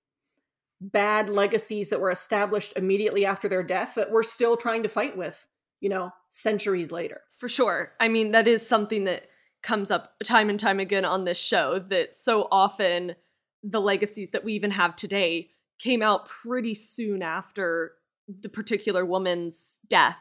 bad 0.82 1.30
legacies 1.30 1.90
that 1.90 2.02
were 2.02 2.12
established 2.12 2.74
immediately 2.76 3.26
after 3.26 3.48
their 3.48 3.64
death 3.64 3.96
that 3.96 4.12
we're 4.12 4.24
still 4.24 4.58
trying 4.58 4.84
to 4.84 4.90
fight 4.90 5.18
with, 5.18 5.48
you 5.80 5.90
know, 5.90 6.12
centuries 6.30 6.92
later. 6.92 7.22
For 7.38 7.50
sure. 7.50 7.94
I 8.00 8.08
mean, 8.08 8.32
that 8.32 8.48
is 8.48 8.68
something 8.68 9.06
that 9.06 9.28
comes 9.64 9.90
up 9.90 10.16
time 10.24 10.50
and 10.50 10.60
time 10.60 10.80
again 10.80 11.06
on 11.06 11.26
this 11.26 11.40
show 11.40 11.80
that 11.80 12.14
so 12.14 12.48
often 12.52 13.16
the 13.64 13.82
legacies 13.82 14.32
that 14.32 14.44
we 14.44 14.54
even 14.54 14.72
have 14.72 14.96
today 14.96 15.50
came 15.80 16.02
out 16.02 16.28
pretty 16.28 16.76
soon 16.76 17.24
after 17.24 17.94
the 18.28 18.50
particular 18.50 19.06
woman's 19.06 19.80
death 19.88 20.20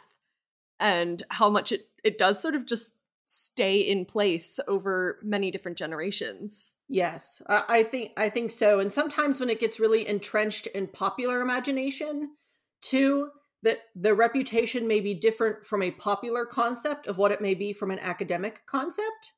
and 0.81 1.23
how 1.31 1.49
much 1.49 1.73
it 1.73 1.89
it 2.03 2.19
does 2.19 2.41
sort 2.41 2.55
of 2.55 2.67
just 2.67 2.95
stay 3.27 3.79
in 3.79 4.05
place 4.05 4.61
over 4.69 5.19
many 5.23 5.51
different 5.51 5.79
generations. 5.79 6.77
Yes, 6.89 7.41
I 7.47 7.83
think 7.83 8.13
I 8.17 8.29
think 8.29 8.51
so. 8.51 8.79
And 8.79 8.93
sometimes 8.93 9.41
when 9.41 9.51
it 9.51 9.61
gets 9.61 9.81
really 9.81 10.07
entrenched 10.07 10.67
in 10.69 10.89
popular 10.89 11.41
imagination, 11.41 12.37
too, 12.83 13.31
that 13.63 13.79
the 13.97 14.15
reputation 14.15 14.87
may 14.87 15.01
be 15.01 15.15
different 15.15 15.65
from 15.65 15.83
a 15.83 15.91
popular 15.91 16.45
concept 16.45 17.07
of 17.07 17.17
what 17.17 17.33
it 17.33 17.41
may 17.41 17.55
be 17.55 17.73
from 17.73 17.91
an 17.91 17.99
academic 17.99 18.67
concept. 18.67 19.33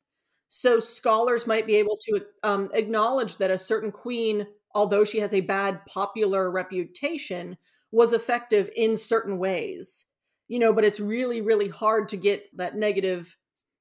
So 0.49 0.81
scholars 0.81 1.47
might 1.47 1.67
be 1.67 1.77
able 1.77 1.99
to 2.03 2.27
um, 2.43 2.71
acknowledge 2.73 3.37
that 3.37 3.51
a 3.51 3.59
certain 3.59 3.93
queen, 3.93 4.47
although 4.75 5.05
she 5.05 5.19
has 5.19 5.33
a 5.33 5.41
bad 5.41 5.85
popular 5.87 6.51
reputation, 6.51 7.57
was 7.93 8.13
effective 8.13 8.69
in 8.77 8.97
certain 8.97 9.39
ways. 9.39 10.05
You 10.49 10.59
know, 10.59 10.73
but 10.73 10.85
it's 10.85 11.01
really, 11.01 11.41
really 11.41 11.69
hard 11.69 12.09
to 12.11 12.17
get 12.17 12.45
that 12.57 12.77
negative 12.77 13.37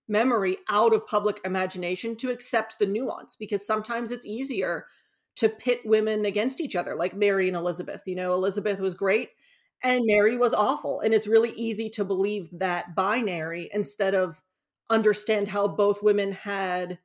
memory 0.08 0.58
out 0.70 0.94
of 0.94 1.08
public 1.08 1.40
imagination 1.44 2.16
to 2.18 2.32
accept 2.32 2.78
the 2.80 2.86
nuance 2.86 3.36
because 3.36 3.66
sometimes 3.66 4.12
it's 4.12 4.26
easier 4.26 4.86
to 5.36 5.50
pit 5.50 5.82
women 5.84 6.26
against 6.26 6.62
each 6.62 6.76
other 6.76 6.96
like 6.96 7.16
Mary 7.16 7.48
and 7.48 7.58
Elizabeth. 7.58 8.04
You 8.06 8.16
know, 8.16 8.34
Elizabeth 8.34 8.80
was 8.80 8.96
great 8.96 9.30
and 9.84 10.04
Mary 10.06 10.38
was 10.38 10.54
awful. 10.54 11.02
And 11.02 11.14
it's 11.14 11.28
really 11.28 11.52
easy 11.52 11.90
to 11.92 12.06
believe 12.06 12.50
that 12.54 12.96
binary 12.96 13.70
instead 13.74 14.16
of 14.16 14.42
understand 14.90 15.50
how 15.50 15.68
both 15.68 16.04
women 16.04 16.32
had 16.32 17.00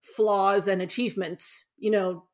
flaws 0.00 0.68
and 0.68 0.80
achievements, 0.80 1.64
you 1.76 1.90
know, 1.90 2.24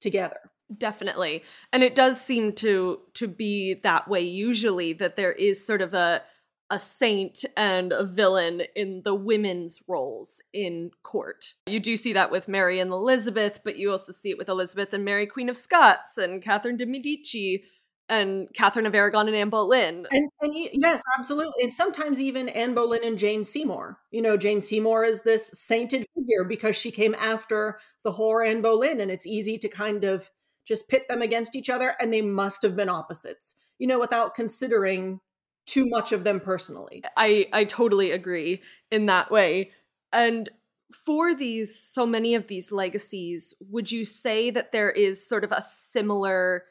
together. 0.00 0.50
Definitely. 0.76 1.42
And 1.72 1.82
it 1.82 1.96
does 1.96 2.20
seem 2.20 2.52
to 2.54 3.00
to 3.14 3.26
be 3.26 3.74
that 3.82 4.06
way 4.08 4.20
usually 4.20 4.92
that 4.94 5.16
there 5.16 5.32
is 5.32 5.66
sort 5.66 5.82
of 5.82 5.94
a 5.94 6.22
a 6.70 6.78
saint 6.78 7.44
and 7.56 7.92
a 7.92 8.04
villain 8.04 8.62
in 8.76 9.02
the 9.02 9.14
women's 9.14 9.82
roles 9.88 10.40
in 10.52 10.90
court. 11.02 11.54
You 11.66 11.80
do 11.80 11.96
see 11.96 12.12
that 12.12 12.30
with 12.30 12.48
Mary 12.48 12.78
and 12.78 12.92
Elizabeth, 12.92 13.60
but 13.64 13.76
you 13.76 13.90
also 13.90 14.12
see 14.12 14.30
it 14.30 14.38
with 14.38 14.48
Elizabeth 14.48 14.94
and 14.94 15.04
Mary, 15.04 15.26
Queen 15.26 15.48
of 15.48 15.56
Scots, 15.56 16.16
and 16.16 16.42
Catherine 16.42 16.76
de 16.76 16.86
Medici, 16.86 17.64
and 18.08 18.48
Catherine 18.54 18.86
of 18.86 18.94
Aragon 18.94 19.28
and 19.28 19.36
Anne 19.36 19.50
Boleyn. 19.50 20.06
And, 20.10 20.28
and 20.40 20.52
yes, 20.72 21.02
absolutely. 21.18 21.62
And 21.62 21.72
sometimes 21.72 22.20
even 22.20 22.48
Anne 22.48 22.74
Boleyn 22.74 23.04
and 23.04 23.16
Jane 23.16 23.44
Seymour. 23.44 23.98
You 24.10 24.22
know, 24.22 24.36
Jane 24.36 24.60
Seymour 24.60 25.04
is 25.04 25.22
this 25.22 25.50
sainted 25.54 26.06
figure 26.16 26.44
because 26.44 26.76
she 26.76 26.90
came 26.90 27.14
after 27.14 27.78
the 28.02 28.12
whore 28.12 28.46
Anne 28.48 28.62
Boleyn, 28.62 29.00
and 29.00 29.10
it's 29.10 29.26
easy 29.26 29.58
to 29.58 29.68
kind 29.68 30.04
of 30.04 30.30
just 30.66 30.88
pit 30.88 31.08
them 31.08 31.22
against 31.22 31.56
each 31.56 31.70
other, 31.70 31.94
and 32.00 32.12
they 32.12 32.22
must 32.22 32.62
have 32.62 32.76
been 32.76 32.88
opposites, 32.88 33.54
you 33.78 33.86
know, 33.86 33.98
without 33.98 34.34
considering 34.34 35.20
too 35.66 35.86
much 35.86 36.12
of 36.12 36.24
them 36.24 36.40
personally. 36.40 37.02
I 37.16 37.46
I 37.52 37.64
totally 37.64 38.10
agree 38.10 38.62
in 38.90 39.06
that 39.06 39.30
way. 39.30 39.70
And 40.12 40.48
for 40.92 41.34
these 41.34 41.78
so 41.78 42.04
many 42.04 42.34
of 42.34 42.48
these 42.48 42.72
legacies, 42.72 43.54
would 43.70 43.92
you 43.92 44.04
say 44.04 44.50
that 44.50 44.72
there 44.72 44.90
is 44.90 45.26
sort 45.26 45.44
of 45.44 45.52
a 45.52 45.62
similar 45.62 46.64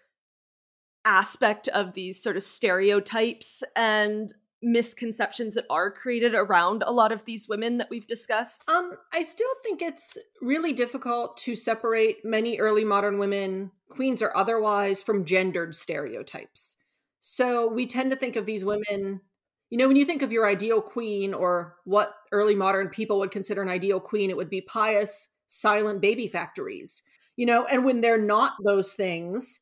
aspect 1.05 1.67
of 1.69 1.93
these 1.93 2.22
sort 2.22 2.36
of 2.36 2.43
stereotypes 2.43 3.63
and 3.75 4.34
misconceptions 4.62 5.55
that 5.55 5.65
are 5.69 5.89
created 5.89 6.36
around 6.36 6.84
a 6.86 6.91
lot 6.91 7.13
of 7.13 7.24
these 7.24 7.48
women 7.48 7.77
that 7.77 7.89
we've 7.89 8.08
discussed? 8.08 8.67
Um, 8.69 8.91
I 9.13 9.22
still 9.22 9.53
think 9.63 9.81
it's 9.81 10.17
really 10.41 10.74
difficult 10.74 11.38
to 11.38 11.55
separate 11.55 12.25
many 12.25 12.60
early 12.60 12.84
modern 12.84 13.19
women, 13.19 13.72
queens 13.89 14.22
or 14.22 14.36
otherwise, 14.36 15.01
from 15.01 15.25
gendered 15.25 15.75
stereotypes. 15.75 16.75
So 17.20 17.68
we 17.68 17.86
tend 17.86 18.12
to 18.12 18.18
think 18.18 18.36
of 18.36 18.46
these 18.46 18.64
women, 18.66 19.22
you 19.70 19.78
know, 19.78 19.88
when 19.88 19.98
you 19.98 20.06
think 20.06 20.22
of 20.22 20.32
your 20.32 20.48
ideal 20.48 20.82
queen 20.82 21.34
or 21.34 21.76
what 21.86 22.14
early 22.32 22.56
modern 22.56 22.90
people 22.90 23.20
would 23.20 23.32
consider 23.32 23.62
an 23.62 23.70
ideal 23.70 24.00
queen, 24.00 24.30
it 24.30 24.38
would 24.38 24.50
be 24.50 24.62
pious, 24.62 25.28
silent 25.48 26.02
baby 26.02 26.28
factories, 26.28 27.04
you 27.36 27.46
know, 27.46 27.66
and 27.66 27.86
when 27.86 28.02
they're 28.02 28.22
not 28.22 28.54
those 28.66 28.92
things, 28.94 29.60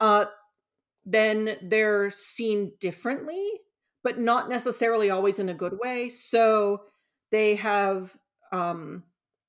uh, 0.00 0.26
then 1.04 1.56
they're 1.62 2.10
seen 2.10 2.72
differently, 2.80 3.50
but 4.04 4.18
not 4.18 4.48
necessarily 4.48 5.10
always 5.10 5.38
in 5.38 5.48
a 5.48 5.54
good 5.54 5.78
way. 5.80 6.08
So 6.08 6.82
they 7.30 7.56
have 7.56 8.16
um, 8.52 9.04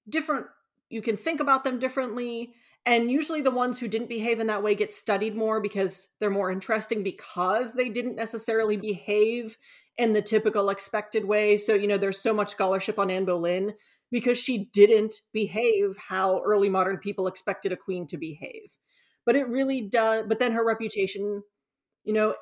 different, 0.07 0.47
you 0.89 1.01
can 1.01 1.17
think 1.17 1.39
about 1.39 1.63
them 1.63 1.79
differently 1.79 2.53
and 2.85 3.11
usually 3.11 3.41
the 3.41 3.51
ones 3.51 3.79
who 3.79 3.87
didn't 3.87 4.09
behave 4.09 4.39
in 4.39 4.47
that 4.47 4.63
way 4.63 4.73
get 4.73 4.93
studied 4.93 5.35
more 5.35 5.61
because 5.61 6.07
they're 6.19 6.29
more 6.29 6.51
interesting 6.51 7.03
because 7.03 7.73
they 7.73 7.89
didn't 7.89 8.15
necessarily 8.15 8.77
behave 8.77 9.57
in 9.97 10.13
the 10.13 10.21
typical 10.21 10.69
expected 10.69 11.25
way. 11.25 11.57
So, 11.57 11.73
you 11.73 11.87
know, 11.87 11.97
there's 11.97 12.21
so 12.21 12.33
much 12.33 12.51
scholarship 12.51 12.97
on 12.97 13.11
Anne 13.11 13.25
Boleyn 13.25 13.73
because 14.11 14.37
she 14.37 14.69
didn't 14.71 15.15
behave 15.33 15.97
how 16.07 16.41
early 16.43 16.69
modern 16.69 16.97
people 16.97 17.27
expected 17.27 17.71
a 17.71 17.77
queen 17.77 18.07
to 18.07 18.17
behave. 18.17 18.77
But 19.25 19.35
it 19.35 19.47
really 19.47 19.81
does, 19.81 20.25
but 20.27 20.39
then 20.39 20.53
her 20.53 20.65
reputation, 20.65 21.43
you 22.03 22.13
know, 22.13 22.35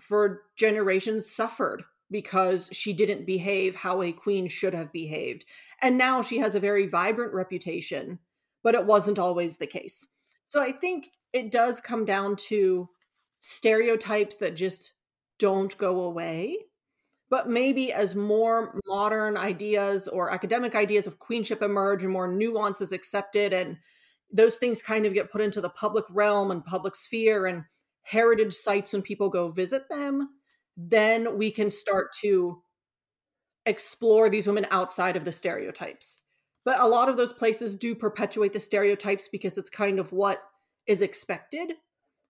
for 0.00 0.42
generations 0.56 1.30
suffered 1.30 1.82
because 2.10 2.70
she 2.72 2.92
didn't 2.92 3.26
behave 3.26 3.74
how 3.74 4.02
a 4.02 4.12
queen 4.12 4.48
should 4.48 4.74
have 4.74 4.92
behaved. 4.92 5.44
And 5.82 5.98
now 5.98 6.22
she 6.22 6.38
has 6.38 6.54
a 6.54 6.60
very 6.60 6.86
vibrant 6.86 7.34
reputation 7.34 8.18
but 8.62 8.74
it 8.74 8.86
wasn't 8.86 9.18
always 9.18 9.56
the 9.56 9.66
case. 9.66 10.06
So 10.46 10.62
I 10.62 10.72
think 10.72 11.10
it 11.32 11.50
does 11.50 11.80
come 11.80 12.04
down 12.04 12.36
to 12.48 12.88
stereotypes 13.40 14.36
that 14.38 14.56
just 14.56 14.94
don't 15.38 15.76
go 15.78 16.00
away. 16.00 16.56
But 17.30 17.48
maybe 17.48 17.92
as 17.92 18.16
more 18.16 18.78
modern 18.86 19.36
ideas 19.36 20.08
or 20.08 20.32
academic 20.32 20.74
ideas 20.74 21.06
of 21.06 21.20
queenship 21.20 21.62
emerge 21.62 22.02
and 22.02 22.12
more 22.12 22.26
nuances 22.26 22.90
accepted, 22.90 23.52
and 23.52 23.76
those 24.32 24.56
things 24.56 24.82
kind 24.82 25.06
of 25.06 25.14
get 25.14 25.30
put 25.30 25.40
into 25.40 25.60
the 25.60 25.68
public 25.68 26.04
realm 26.10 26.50
and 26.50 26.64
public 26.64 26.96
sphere 26.96 27.46
and 27.46 27.62
heritage 28.02 28.52
sites 28.52 28.92
when 28.92 29.02
people 29.02 29.28
go 29.28 29.52
visit 29.52 29.88
them, 29.88 30.28
then 30.76 31.36
we 31.38 31.52
can 31.52 31.70
start 31.70 32.12
to 32.20 32.62
explore 33.66 34.28
these 34.28 34.46
women 34.46 34.66
outside 34.70 35.16
of 35.16 35.24
the 35.24 35.32
stereotypes. 35.32 36.18
But 36.64 36.80
a 36.80 36.88
lot 36.88 37.08
of 37.08 37.16
those 37.16 37.32
places 37.32 37.74
do 37.74 37.94
perpetuate 37.94 38.52
the 38.52 38.60
stereotypes 38.60 39.28
because 39.28 39.56
it's 39.56 39.70
kind 39.70 39.98
of 39.98 40.12
what 40.12 40.42
is 40.86 41.02
expected. 41.02 41.74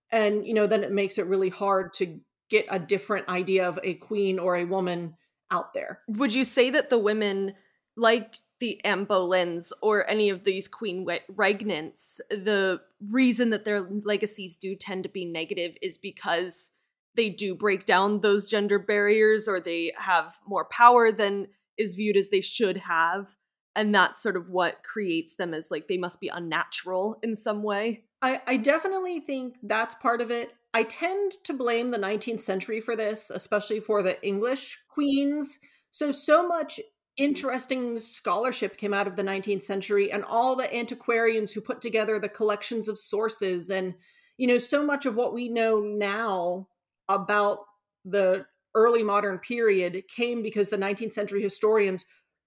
And, 0.09 0.45
you 0.47 0.53
know, 0.53 0.67
then 0.67 0.83
it 0.83 0.91
makes 0.91 1.17
it 1.17 1.27
really 1.27 1.49
hard 1.49 1.93
to 1.95 2.19
get 2.49 2.65
a 2.69 2.79
different 2.79 3.29
idea 3.29 3.67
of 3.67 3.79
a 3.83 3.95
queen 3.95 4.39
or 4.39 4.55
a 4.55 4.65
woman 4.65 5.15
out 5.51 5.73
there. 5.73 5.99
Would 6.07 6.33
you 6.33 6.43
say 6.43 6.69
that 6.69 6.89
the 6.89 6.99
women, 6.99 7.53
like 7.95 8.35
the 8.59 8.83
Anne 8.85 9.05
Boleyns 9.05 9.71
or 9.81 10.09
any 10.09 10.29
of 10.29 10.43
these 10.43 10.67
queen 10.67 11.05
regnants, 11.33 12.19
the 12.29 12.81
reason 13.09 13.49
that 13.49 13.65
their 13.65 13.81
legacies 13.81 14.55
do 14.55 14.75
tend 14.75 15.03
to 15.03 15.09
be 15.09 15.25
negative 15.25 15.75
is 15.81 15.97
because 15.97 16.73
they 17.15 17.29
do 17.29 17.55
break 17.55 17.85
down 17.85 18.21
those 18.21 18.47
gender 18.47 18.79
barriers 18.79 19.47
or 19.47 19.59
they 19.59 19.91
have 19.97 20.39
more 20.47 20.65
power 20.65 21.11
than 21.11 21.47
is 21.77 21.95
viewed 21.95 22.15
as 22.15 22.29
they 22.29 22.41
should 22.41 22.77
have 22.77 23.35
and 23.75 23.93
that's 23.93 24.21
sort 24.21 24.35
of 24.35 24.49
what 24.49 24.83
creates 24.83 25.35
them 25.35 25.53
as 25.53 25.71
like 25.71 25.87
they 25.87 25.97
must 25.97 26.19
be 26.19 26.27
unnatural 26.27 27.19
in 27.23 27.35
some 27.35 27.63
way. 27.63 28.03
I, 28.21 28.41
I 28.45 28.57
definitely 28.57 29.19
think 29.19 29.55
that's 29.63 29.95
part 29.95 30.21
of 30.21 30.29
it. 30.29 30.51
I 30.73 30.83
tend 30.83 31.33
to 31.43 31.53
blame 31.53 31.89
the 31.89 31.97
19th 31.97 32.41
century 32.41 32.79
for 32.79 32.95
this, 32.95 33.29
especially 33.29 33.79
for 33.79 34.03
the 34.03 34.21
English 34.25 34.79
queens. 34.89 35.59
So, 35.89 36.11
so 36.11 36.47
much 36.47 36.79
interesting 37.17 37.99
scholarship 37.99 38.77
came 38.77 38.93
out 38.93 39.07
of 39.07 39.15
the 39.15 39.23
19th 39.23 39.63
century 39.63 40.11
and 40.11 40.23
all 40.23 40.55
the 40.55 40.73
antiquarians 40.73 41.51
who 41.51 41.61
put 41.61 41.81
together 41.81 42.19
the 42.19 42.29
collections 42.29 42.87
of 42.87 42.97
sources. 42.97 43.69
And, 43.69 43.95
you 44.37 44.47
know, 44.47 44.59
so 44.59 44.85
much 44.85 45.05
of 45.05 45.17
what 45.17 45.33
we 45.33 45.49
know 45.49 45.81
now 45.81 46.67
about 47.09 47.59
the 48.05 48.45
early 48.73 49.03
modern 49.03 49.37
period 49.39 50.03
came 50.07 50.41
because 50.41 50.69
the 50.69 50.77
19th 50.77 51.13
century 51.13 51.41
historians 51.41 52.05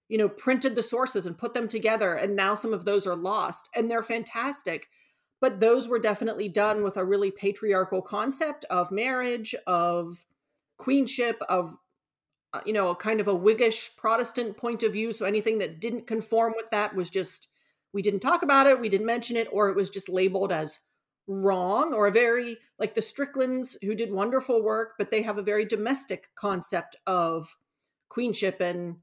you 0.09 0.19
know, 0.19 0.29
printed 0.29 0.75
the 0.75 0.83
sources 0.83 1.27
and 1.27 1.39
put 1.39 1.55
them 1.55 1.69
together. 1.69 2.15
And 2.15 2.37
now 2.37 2.55
some 2.55 2.73
of 2.73 2.85
those 2.85 3.07
are 3.07 3.17
lost 3.17 3.69
and 3.75 3.91
they're 3.91 4.03
fantastic. 4.03 4.89
But 5.41 5.61
those 5.61 5.89
were 5.89 5.99
definitely 5.99 6.49
done 6.49 6.83
with 6.83 6.97
a 6.97 7.05
really 7.05 7.31
patriarchal 7.31 8.03
concept 8.03 8.65
of 8.71 8.93
marriage, 8.93 9.55
of 9.67 10.25
queenship, 10.79 11.41
of, 11.49 11.77
uh, 12.53 12.61
you 12.65 12.73
know, 12.73 12.95
kind 12.95 13.21
of 13.21 13.29
a 13.29 13.35
Whiggish 13.35 13.97
Protestant 13.97 14.57
point 14.57 14.83
of 14.83 14.93
view. 14.93 15.13
So 15.13 15.27
anything 15.27 15.59
that 15.59 15.81
didn't 15.81 16.07
conform 16.07 16.55
with 16.57 16.71
that 16.71 16.95
was 16.95 17.11
just, 17.11 17.49
we 17.93 18.03
didn't 18.03 18.21
talk 18.21 18.43
about 18.43 18.67
it, 18.67 18.81
we 18.81 18.89
didn't 18.89 19.07
mention 19.07 19.37
it, 19.37 19.49
or 19.53 19.69
it 19.69 19.77
was 19.77 19.91
just 19.91 20.09
labeled 20.09 20.53
as 20.53 20.79
wrong 21.27 21.95
or 21.95 22.07
a 22.07 22.13
very 22.13 22.59
like 22.79 22.95
the 22.95 23.01
Stricklands 23.01 23.77
who 23.83 23.95
did 23.95 24.13
wonderful 24.13 24.63
work, 24.63 24.93
but 24.99 25.11
they 25.11 25.23
have 25.23 25.39
a 25.39 25.43
very 25.43 25.65
domestic 25.65 26.29
concept 26.37 26.97
of 27.07 27.57
queenship 28.09 28.61
and 28.61 28.97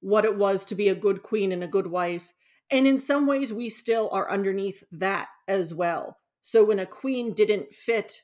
what 0.00 0.24
it 0.24 0.36
was 0.36 0.64
to 0.66 0.74
be 0.74 0.88
a 0.88 0.94
good 0.94 1.22
queen 1.22 1.52
and 1.52 1.62
a 1.62 1.68
good 1.68 1.86
wife. 1.86 2.32
And 2.70 2.86
in 2.86 2.98
some 2.98 3.26
ways, 3.26 3.52
we 3.52 3.68
still 3.68 4.08
are 4.12 4.30
underneath 4.30 4.82
that 4.92 5.28
as 5.48 5.74
well. 5.74 6.18
So 6.40 6.64
when 6.64 6.78
a 6.78 6.86
queen 6.86 7.34
didn't 7.34 7.72
fit 7.72 8.22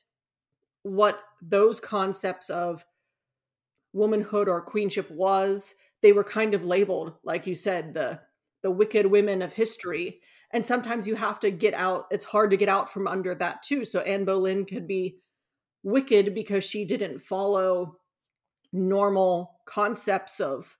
what 0.83 1.19
those 1.41 1.79
concepts 1.79 2.49
of 2.49 2.85
womanhood 3.93 4.47
or 4.47 4.61
queenship 4.61 5.11
was, 5.11 5.75
they 6.01 6.11
were 6.11 6.23
kind 6.23 6.53
of 6.53 6.65
labeled, 6.65 7.15
like 7.23 7.47
you 7.47 7.55
said, 7.55 7.93
the 7.93 8.21
the 8.63 8.71
wicked 8.71 9.05
women 9.05 9.41
of 9.41 9.53
history. 9.53 10.19
And 10.51 10.65
sometimes 10.65 11.07
you 11.07 11.15
have 11.15 11.39
to 11.41 11.51
get 11.51 11.73
out. 11.73 12.05
It's 12.09 12.25
hard 12.25 12.49
to 12.51 12.57
get 12.57 12.69
out 12.69 12.91
from 12.91 13.07
under 13.07 13.35
that 13.35 13.61
too. 13.61 13.85
So 13.85 13.99
Anne 13.99 14.25
Boleyn 14.25 14.65
could 14.65 14.87
be 14.87 15.19
wicked 15.83 16.33
because 16.33 16.63
she 16.63 16.83
didn't 16.83 17.19
follow 17.19 17.97
normal 18.73 19.59
concepts 19.65 20.39
of 20.39 20.77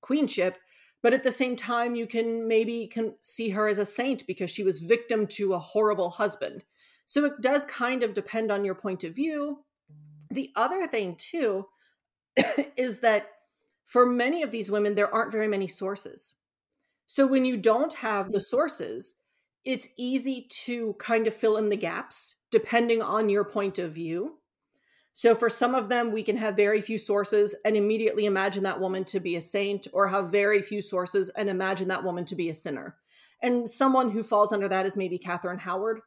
queenship 0.00 0.56
but 1.02 1.14
at 1.14 1.22
the 1.22 1.32
same 1.32 1.56
time 1.56 1.94
you 1.94 2.06
can 2.06 2.48
maybe 2.48 2.86
can 2.86 3.14
see 3.20 3.50
her 3.50 3.68
as 3.68 3.78
a 3.78 3.84
saint 3.84 4.26
because 4.26 4.50
she 4.50 4.64
was 4.64 4.80
victim 4.80 5.26
to 5.26 5.54
a 5.54 5.58
horrible 5.58 6.10
husband. 6.10 6.64
So 7.06 7.24
it 7.24 7.40
does 7.40 7.64
kind 7.64 8.02
of 8.02 8.14
depend 8.14 8.50
on 8.50 8.64
your 8.64 8.74
point 8.74 9.04
of 9.04 9.14
view. 9.14 9.64
The 10.30 10.50
other 10.56 10.86
thing 10.86 11.16
too 11.16 11.66
is 12.76 12.98
that 12.98 13.26
for 13.84 14.04
many 14.04 14.42
of 14.42 14.50
these 14.50 14.70
women 14.70 14.94
there 14.94 15.12
aren't 15.12 15.32
very 15.32 15.48
many 15.48 15.68
sources. 15.68 16.34
So 17.06 17.26
when 17.26 17.44
you 17.44 17.56
don't 17.56 17.94
have 17.94 18.32
the 18.32 18.38
mm. 18.38 18.42
sources 18.42 19.14
it's 19.64 19.88
easy 19.98 20.46
to 20.48 20.94
kind 20.94 21.26
of 21.26 21.34
fill 21.34 21.56
in 21.56 21.68
the 21.68 21.76
gaps 21.76 22.36
depending 22.50 23.02
on 23.02 23.28
your 23.28 23.44
point 23.44 23.78
of 23.78 23.92
view 23.92 24.37
So 25.18 25.34
for 25.34 25.50
some 25.50 25.74
of 25.74 25.88
them, 25.88 26.12
we 26.12 26.22
can 26.22 26.36
have 26.36 26.54
very 26.54 26.80
few 26.80 26.96
sources 26.96 27.56
and 27.64 27.76
immediately 27.76 28.26
imagine 28.26 28.62
that 28.62 28.78
woman 28.78 29.04
to 29.06 29.18
be 29.18 29.34
a 29.34 29.40
saint, 29.40 29.88
or 29.92 30.06
have 30.06 30.30
very 30.30 30.62
few 30.62 30.80
sources 30.80 31.28
and 31.30 31.48
imagine 31.48 31.88
that 31.88 32.04
woman 32.04 32.24
to 32.26 32.36
be 32.36 32.50
a 32.50 32.54
sinner. 32.54 32.94
And 33.42 33.68
someone 33.68 34.10
who 34.10 34.22
falls 34.22 34.52
under 34.52 34.68
that 34.68 34.86
is 34.86 34.96
maybe 34.96 35.18
Catherine 35.18 35.58
Howard, 35.58 36.02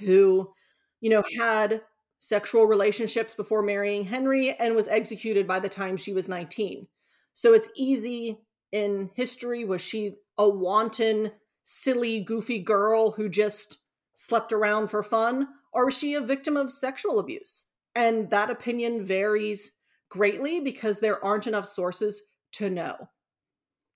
who, 0.00 0.52
you 1.00 1.08
know, 1.08 1.22
had 1.38 1.80
sexual 2.18 2.66
relationships 2.66 3.34
before 3.34 3.62
marrying 3.62 4.04
Henry 4.04 4.54
and 4.60 4.74
was 4.74 4.88
executed 4.88 5.46
by 5.46 5.58
the 5.58 5.70
time 5.70 5.96
she 5.96 6.12
was 6.12 6.28
19. 6.28 6.88
So 7.32 7.54
it's 7.54 7.70
easy 7.74 8.40
in 8.72 9.08
history. 9.14 9.64
Was 9.64 9.80
she 9.80 10.16
a 10.36 10.46
wanton, 10.46 11.32
silly, 11.62 12.20
goofy 12.20 12.58
girl 12.58 13.12
who 13.12 13.30
just 13.30 13.78
slept 14.12 14.52
around 14.52 14.88
for 14.88 15.02
fun? 15.02 15.48
Or 15.72 15.86
was 15.86 15.96
she 15.96 16.12
a 16.12 16.20
victim 16.20 16.58
of 16.58 16.70
sexual 16.70 17.18
abuse? 17.18 17.64
And 17.94 18.30
that 18.30 18.50
opinion 18.50 19.04
varies 19.04 19.72
greatly 20.08 20.60
because 20.60 21.00
there 21.00 21.22
aren't 21.24 21.46
enough 21.46 21.66
sources 21.66 22.22
to 22.52 22.70
know. 22.70 23.08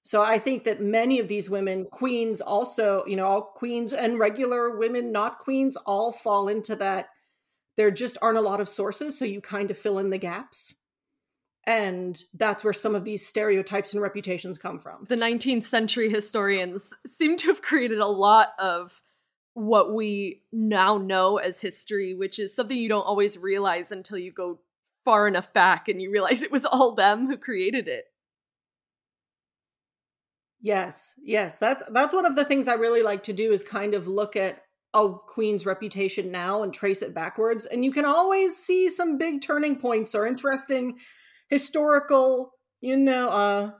So 0.03 0.23
I 0.23 0.39
think 0.39 0.65
that 0.65 0.81
many 0.81 1.19
of 1.19 1.27
these 1.27 1.51
women, 1.51 1.87
queens 1.91 2.41
also, 2.41 3.05
you 3.07 3.17
know, 3.17 3.27
all 3.27 3.43
queens 3.43 3.93
and 3.93 4.19
regular 4.19 4.79
women, 4.79 5.11
not 5.11 5.41
queens, 5.41 5.77
all 5.85 6.13
fall 6.13 6.47
into 6.49 6.77
that. 6.77 7.09
There 7.77 7.91
just 7.91 8.17
aren't 8.23 8.39
a 8.39 8.43
lot 8.43 8.61
of 8.61 8.69
sources. 8.69 9.19
So 9.19 9.25
you 9.25 9.41
kind 9.41 9.71
of 9.71 9.77
fill 9.77 9.99
in 9.99 10.11
the 10.11 10.19
gaps. 10.19 10.75
And 11.67 12.23
that's 12.33 12.63
where 12.63 12.73
some 12.73 12.95
of 12.95 13.05
these 13.05 13.27
stereotypes 13.27 13.93
and 13.93 14.01
reputations 14.01 14.57
come 14.57 14.79
from. 14.79 15.07
The 15.09 15.17
19th 15.17 15.65
century 15.65 16.09
historians 16.09 16.95
seem 17.05 17.37
to 17.39 17.49
have 17.49 17.61
created 17.61 17.99
a 17.99 18.07
lot 18.07 18.51
of 18.61 19.03
what 19.57 19.95
we 19.95 20.43
now 20.53 20.99
know 20.99 21.39
as 21.39 21.63
history, 21.63 22.13
which 22.13 22.39
is 22.39 22.55
something 22.55 22.77
you 22.77 22.91
don't 22.91 23.07
always 23.07 23.39
realize 23.39 23.91
until 23.91 24.19
you 24.19 24.31
go 24.31 24.61
far 25.03 25.27
enough 25.27 25.51
back 25.55 25.89
and 25.89 26.01
you 26.03 26.11
realize 26.11 26.43
it 26.43 26.53
was 26.53 26.67
all 26.67 26.93
them 26.95 27.27
who 27.27 27.39
created 27.39 27.89
it. 27.89 28.05
Yes, 30.61 31.15
yes. 31.23 31.57
That's 31.59 31.85
that's 31.91 32.15
one 32.15 32.27
of 32.27 32.35
the 32.35 32.45
things 32.45 32.69
I 32.69 32.75
really 32.75 33.03
like 33.03 33.23
to 33.25 33.33
do 33.33 33.53
is 33.53 33.63
kind 33.63 33.95
of 33.95 34.09
look 34.09 34.37
at 34.37 34.63
a 34.95 35.09
queen's 35.27 35.65
reputation 35.65 36.31
now 36.31 36.63
and 36.63 36.73
trace 36.73 37.01
it 37.03 37.15
backwards. 37.15 37.67
And 37.67 37.85
you 37.85 37.93
can 37.93 38.05
always 38.05 38.57
see 38.57 38.91
some 38.91 39.17
big 39.17 39.41
turning 39.43 39.77
points 39.77 40.15
or 40.15 40.27
interesting 40.27 40.99
historical, 41.49 42.53
you 42.81 42.97
know, 42.97 43.29
uh 43.29 43.71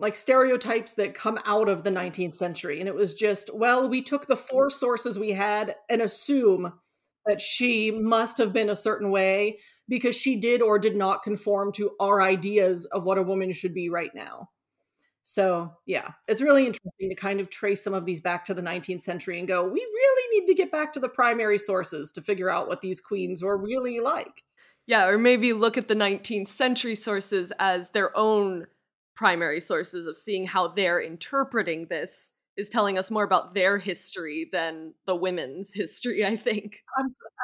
like 0.00 0.16
stereotypes 0.16 0.94
that 0.94 1.14
come 1.14 1.38
out 1.44 1.68
of 1.68 1.82
the 1.82 1.90
19th 1.90 2.34
century. 2.34 2.80
And 2.80 2.88
it 2.88 2.94
was 2.94 3.14
just, 3.14 3.50
well, 3.54 3.88
we 3.88 4.02
took 4.02 4.26
the 4.26 4.36
four 4.36 4.70
sources 4.70 5.18
we 5.18 5.32
had 5.32 5.74
and 5.88 6.00
assume 6.00 6.72
that 7.26 7.40
she 7.40 7.90
must 7.90 8.38
have 8.38 8.52
been 8.52 8.70
a 8.70 8.76
certain 8.76 9.10
way 9.10 9.58
because 9.88 10.16
she 10.16 10.36
did 10.36 10.62
or 10.62 10.78
did 10.78 10.96
not 10.96 11.22
conform 11.22 11.70
to 11.72 11.90
our 12.00 12.22
ideas 12.22 12.86
of 12.86 13.04
what 13.04 13.18
a 13.18 13.22
woman 13.22 13.52
should 13.52 13.74
be 13.74 13.90
right 13.90 14.10
now. 14.14 14.48
So, 15.22 15.74
yeah, 15.86 16.08
it's 16.26 16.40
really 16.40 16.66
interesting 16.66 17.10
to 17.10 17.14
kind 17.14 17.38
of 17.38 17.50
trace 17.50 17.84
some 17.84 17.94
of 17.94 18.06
these 18.06 18.22
back 18.22 18.46
to 18.46 18.54
the 18.54 18.62
19th 18.62 19.02
century 19.02 19.38
and 19.38 19.46
go, 19.46 19.62
we 19.62 19.80
really 19.80 20.40
need 20.40 20.46
to 20.46 20.54
get 20.54 20.72
back 20.72 20.94
to 20.94 21.00
the 21.00 21.10
primary 21.10 21.58
sources 21.58 22.10
to 22.12 22.22
figure 22.22 22.50
out 22.50 22.68
what 22.68 22.80
these 22.80 23.00
queens 23.00 23.42
were 23.42 23.56
really 23.56 24.00
like. 24.00 24.42
Yeah, 24.86 25.06
or 25.06 25.18
maybe 25.18 25.52
look 25.52 25.76
at 25.76 25.88
the 25.88 25.94
19th 25.94 26.48
century 26.48 26.94
sources 26.94 27.52
as 27.60 27.90
their 27.90 28.16
own 28.16 28.66
primary 29.14 29.60
sources 29.60 30.06
of 30.06 30.16
seeing 30.16 30.46
how 30.46 30.68
they're 30.68 31.00
interpreting 31.00 31.86
this 31.86 32.32
is 32.56 32.68
telling 32.68 32.98
us 32.98 33.10
more 33.10 33.24
about 33.24 33.54
their 33.54 33.78
history 33.78 34.48
than 34.52 34.94
the 35.06 35.16
women's 35.16 35.74
history, 35.74 36.24
I 36.24 36.36
think. 36.36 36.82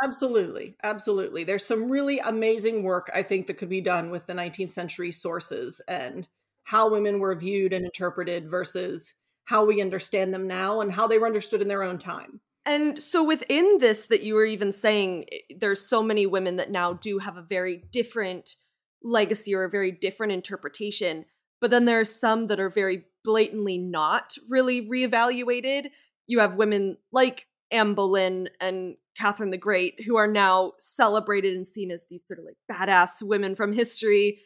Absolutely. 0.03 0.77
Absolutely. 0.83 1.45
There's 1.45 1.65
some 1.65 1.91
really 1.91 2.19
amazing 2.21 2.83
work, 2.83 3.11
I 3.15 3.23
think, 3.23 3.47
that 3.47 3.55
could 3.55 3.69
be 3.69 3.81
done 3.81 4.11
with 4.11 4.27
the 4.27 4.35
19th 4.35 4.73
century 4.73 5.11
sources 5.11 5.81
and 5.89 6.29
how 6.65 6.91
women 6.91 7.19
were 7.21 7.35
viewed 7.35 7.73
and 7.73 7.85
interpreted 7.85 8.51
versus 8.51 9.15
how 9.47 9.65
we 9.65 9.81
understand 9.81 10.35
them 10.35 10.49
now 10.49 10.81
and 10.81 10.93
how 10.93 11.07
they 11.07 11.19
were 11.19 11.27
understood 11.27 11.63
in 11.63 11.69
their 11.69 11.85
own 11.85 11.99
time. 11.99 12.41
And 12.67 13.01
so 13.01 13.25
within 13.25 13.79
this, 13.79 14.09
that 14.09 14.25
you 14.25 14.35
were 14.35 14.45
even 14.45 14.73
saying, 14.73 15.27
eh, 15.31 15.39
there's 15.57 15.81
so 15.81 16.03
many 16.03 16.27
women 16.27 16.57
that 16.57 16.71
now 16.71 16.93
do 16.93 17.19
have 17.19 17.37
a 17.37 17.43
very 17.43 17.85
different 17.93 18.57
legacy 19.03 19.55
or 19.55 19.63
a 19.63 19.71
very 19.71 19.93
different 19.93 20.33
interpretation 20.33 21.25
but 21.61 21.71
then 21.71 21.85
there 21.85 22.01
are 22.01 22.05
some 22.05 22.49
that 22.49 22.61
are 22.61 22.71
very 22.71 23.05
blatantly 23.25 23.79
not 23.79 24.37
really 24.49 24.87
reevaluated. 24.87 25.91
You 26.27 26.41
have 26.41 26.57
women 26.57 26.97
like 27.13 27.47
Anne 27.71 27.95
Boleyn 27.95 28.49
and 28.61 28.97
Catherine 29.17 29.51
the 29.51 29.59
Great 29.59 30.01
who 30.07 30.17
are 30.17 30.27
now 30.27 30.73
celebrated 30.79 31.55
and 31.55 31.67
seen 31.67 31.91
as 31.91 32.07
these 32.09 32.27
sort 32.27 32.39
of 32.39 32.45
like 32.45 32.57
badass 32.71 33.23
women 33.23 33.55
from 33.55 33.73
history. 33.73 34.41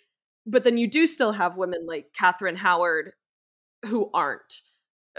But 0.46 0.64
then 0.64 0.78
you 0.78 0.88
do 0.88 1.06
still 1.06 1.32
have 1.32 1.56
women 1.56 1.86
like 1.86 2.12
Catherine 2.18 2.56
Howard 2.56 3.12
who 3.84 4.10
aren't. 4.14 4.62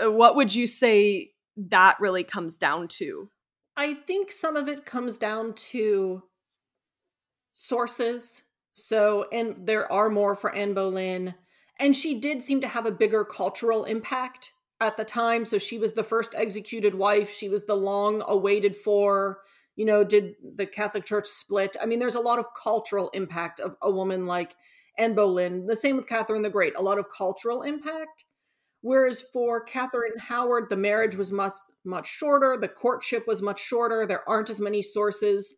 Uh, 0.01 0.11
what 0.11 0.35
would 0.35 0.55
you 0.55 0.67
say 0.67 1.31
that 1.57 1.97
really 1.99 2.23
comes 2.23 2.57
down 2.57 2.87
to? 2.87 3.29
I 3.77 3.93
think 3.93 4.31
some 4.31 4.55
of 4.55 4.67
it 4.67 4.85
comes 4.85 5.17
down 5.17 5.53
to 5.53 6.23
sources. 7.53 8.43
So, 8.73 9.25
and 9.31 9.67
there 9.67 9.91
are 9.91 10.09
more 10.09 10.35
for 10.35 10.53
Anne 10.53 10.73
Boleyn 10.73 11.35
and 11.81 11.95
she 11.95 12.19
did 12.19 12.43
seem 12.43 12.61
to 12.61 12.67
have 12.67 12.85
a 12.85 12.91
bigger 12.91 13.25
cultural 13.25 13.83
impact 13.85 14.51
at 14.79 14.97
the 14.97 15.03
time. 15.03 15.43
So 15.45 15.57
she 15.57 15.79
was 15.79 15.93
the 15.93 16.03
first 16.03 16.33
executed 16.35 16.93
wife. 16.93 17.29
She 17.29 17.49
was 17.49 17.65
the 17.65 17.75
long 17.75 18.21
awaited 18.27 18.77
for, 18.77 19.39
you 19.75 19.85
know, 19.85 20.03
did 20.03 20.35
the 20.55 20.67
Catholic 20.67 21.05
Church 21.05 21.27
split? 21.27 21.75
I 21.81 21.87
mean, 21.87 21.99
there's 21.99 22.15
a 22.15 22.21
lot 22.21 22.39
of 22.39 22.45
cultural 22.61 23.09
impact 23.13 23.59
of 23.59 23.75
a 23.81 23.91
woman 23.91 24.27
like 24.27 24.55
Anne 24.97 25.15
Boleyn. 25.15 25.65
The 25.65 25.75
same 25.75 25.97
with 25.97 26.07
Catherine 26.07 26.43
the 26.43 26.49
Great, 26.51 26.77
a 26.77 26.81
lot 26.83 26.99
of 26.99 27.07
cultural 27.09 27.63
impact. 27.63 28.25
Whereas 28.81 29.23
for 29.33 29.63
Catherine 29.63 30.17
Howard, 30.17 30.69
the 30.69 30.77
marriage 30.77 31.15
was 31.15 31.31
much, 31.31 31.55
much 31.83 32.07
shorter, 32.07 32.57
the 32.59 32.67
courtship 32.67 33.27
was 33.27 33.41
much 33.41 33.61
shorter, 33.61 34.07
there 34.07 34.27
aren't 34.27 34.49
as 34.49 34.59
many 34.59 34.81
sources 34.81 35.53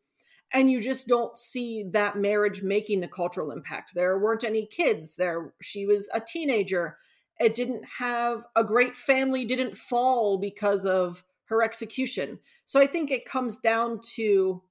and 0.51 0.69
you 0.69 0.81
just 0.81 1.07
don't 1.07 1.37
see 1.37 1.83
that 1.91 2.17
marriage 2.17 2.61
making 2.61 2.99
the 2.99 3.07
cultural 3.07 3.51
impact. 3.51 3.93
There 3.95 4.17
weren't 4.19 4.43
any 4.43 4.65
kids 4.65 5.15
there. 5.15 5.53
She 5.61 5.85
was 5.85 6.09
a 6.13 6.19
teenager. 6.19 6.97
It 7.39 7.55
didn't 7.55 7.85
have 7.99 8.45
a 8.55 8.63
great 8.63 8.95
family 8.95 9.45
didn't 9.45 9.75
fall 9.75 10.37
because 10.37 10.85
of 10.85 11.23
her 11.45 11.63
execution. 11.63 12.39
So 12.65 12.79
i 12.79 12.87
think 12.87 13.11
it 13.11 13.25
comes 13.25 13.57
down 13.57 14.01
to 14.15 14.63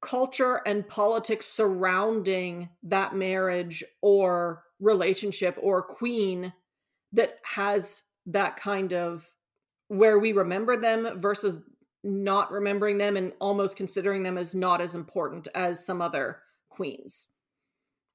culture 0.00 0.60
and 0.66 0.88
politics 0.88 1.46
surrounding 1.46 2.70
that 2.82 3.14
marriage 3.14 3.84
or 4.00 4.62
relationship 4.80 5.58
or 5.60 5.82
queen 5.82 6.52
that 7.12 7.38
has 7.42 8.02
that 8.26 8.56
kind 8.56 8.92
of 8.92 9.30
where 9.88 10.18
we 10.18 10.32
remember 10.32 10.76
them 10.76 11.18
versus 11.18 11.58
not 12.02 12.50
remembering 12.50 12.98
them 12.98 13.16
and 13.16 13.32
almost 13.40 13.76
considering 13.76 14.22
them 14.22 14.38
as 14.38 14.54
not 14.54 14.80
as 14.80 14.94
important 14.94 15.48
as 15.54 15.84
some 15.84 16.00
other 16.00 16.38
queens. 16.68 17.26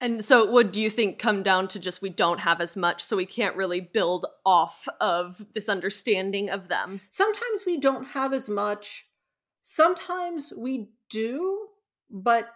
And 0.02 0.26
so, 0.26 0.50
would 0.52 0.72
do 0.72 0.80
you 0.80 0.90
think 0.90 1.20
come 1.20 1.42
down 1.42 1.68
to 1.70 1.80
just 1.80 2.02
we 2.02 2.10
don't 2.10 2.42
have 2.42 2.60
as 2.60 2.76
much, 2.76 3.04
so 3.04 3.16
we 3.16 3.26
can't 3.26 3.56
really 3.56 3.80
build 3.80 4.26
off 4.46 4.88
of 5.00 5.54
this 5.54 5.70
understanding 5.70 6.50
of 6.50 6.68
them? 6.68 7.00
Sometimes 7.10 7.64
we 7.66 7.78
don't 7.78 8.08
have 8.08 8.34
as 8.34 8.50
much. 8.50 9.06
Sometimes 9.62 10.52
we 10.56 10.90
do, 11.10 11.68
but 12.10 12.50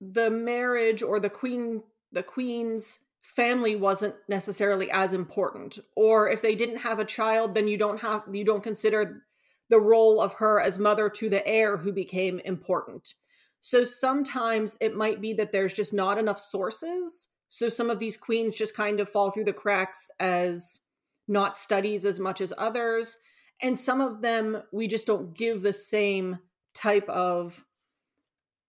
the 0.00 0.30
marriage 0.30 1.02
or 1.02 1.20
the 1.20 1.30
queen, 1.30 1.82
the 2.10 2.24
queen's 2.24 2.98
family 3.22 3.74
wasn't 3.74 4.14
necessarily 4.28 4.90
as 4.90 5.12
important. 5.12 5.78
Or 5.94 6.28
if 6.28 6.42
they 6.42 6.54
didn't 6.54 6.78
have 6.78 6.98
a 6.98 7.04
child, 7.04 7.54
then 7.54 7.68
you 7.68 7.78
don't 7.78 8.00
have 8.00 8.22
you 8.32 8.44
don't 8.44 8.62
consider 8.62 9.24
the 9.68 9.80
role 9.80 10.20
of 10.20 10.34
her 10.34 10.60
as 10.60 10.78
mother 10.78 11.08
to 11.10 11.28
the 11.28 11.46
heir 11.46 11.78
who 11.78 11.92
became 11.92 12.40
important. 12.44 13.14
So 13.60 13.84
sometimes 13.84 14.76
it 14.80 14.94
might 14.94 15.20
be 15.20 15.32
that 15.34 15.52
there's 15.52 15.72
just 15.72 15.92
not 15.92 16.18
enough 16.18 16.38
sources. 16.38 17.28
So 17.48 17.68
some 17.68 17.90
of 17.90 17.98
these 17.98 18.16
queens 18.16 18.56
just 18.56 18.76
kind 18.76 19.00
of 19.00 19.08
fall 19.08 19.30
through 19.30 19.44
the 19.44 19.52
cracks 19.52 20.10
as 20.20 20.80
not 21.26 21.56
studies 21.56 22.04
as 22.04 22.20
much 22.20 22.40
as 22.40 22.52
others. 22.56 23.16
And 23.60 23.78
some 23.78 24.00
of 24.00 24.22
them 24.22 24.62
we 24.72 24.86
just 24.86 25.06
don't 25.06 25.34
give 25.34 25.62
the 25.62 25.72
same 25.72 26.38
type 26.74 27.08
of 27.08 27.64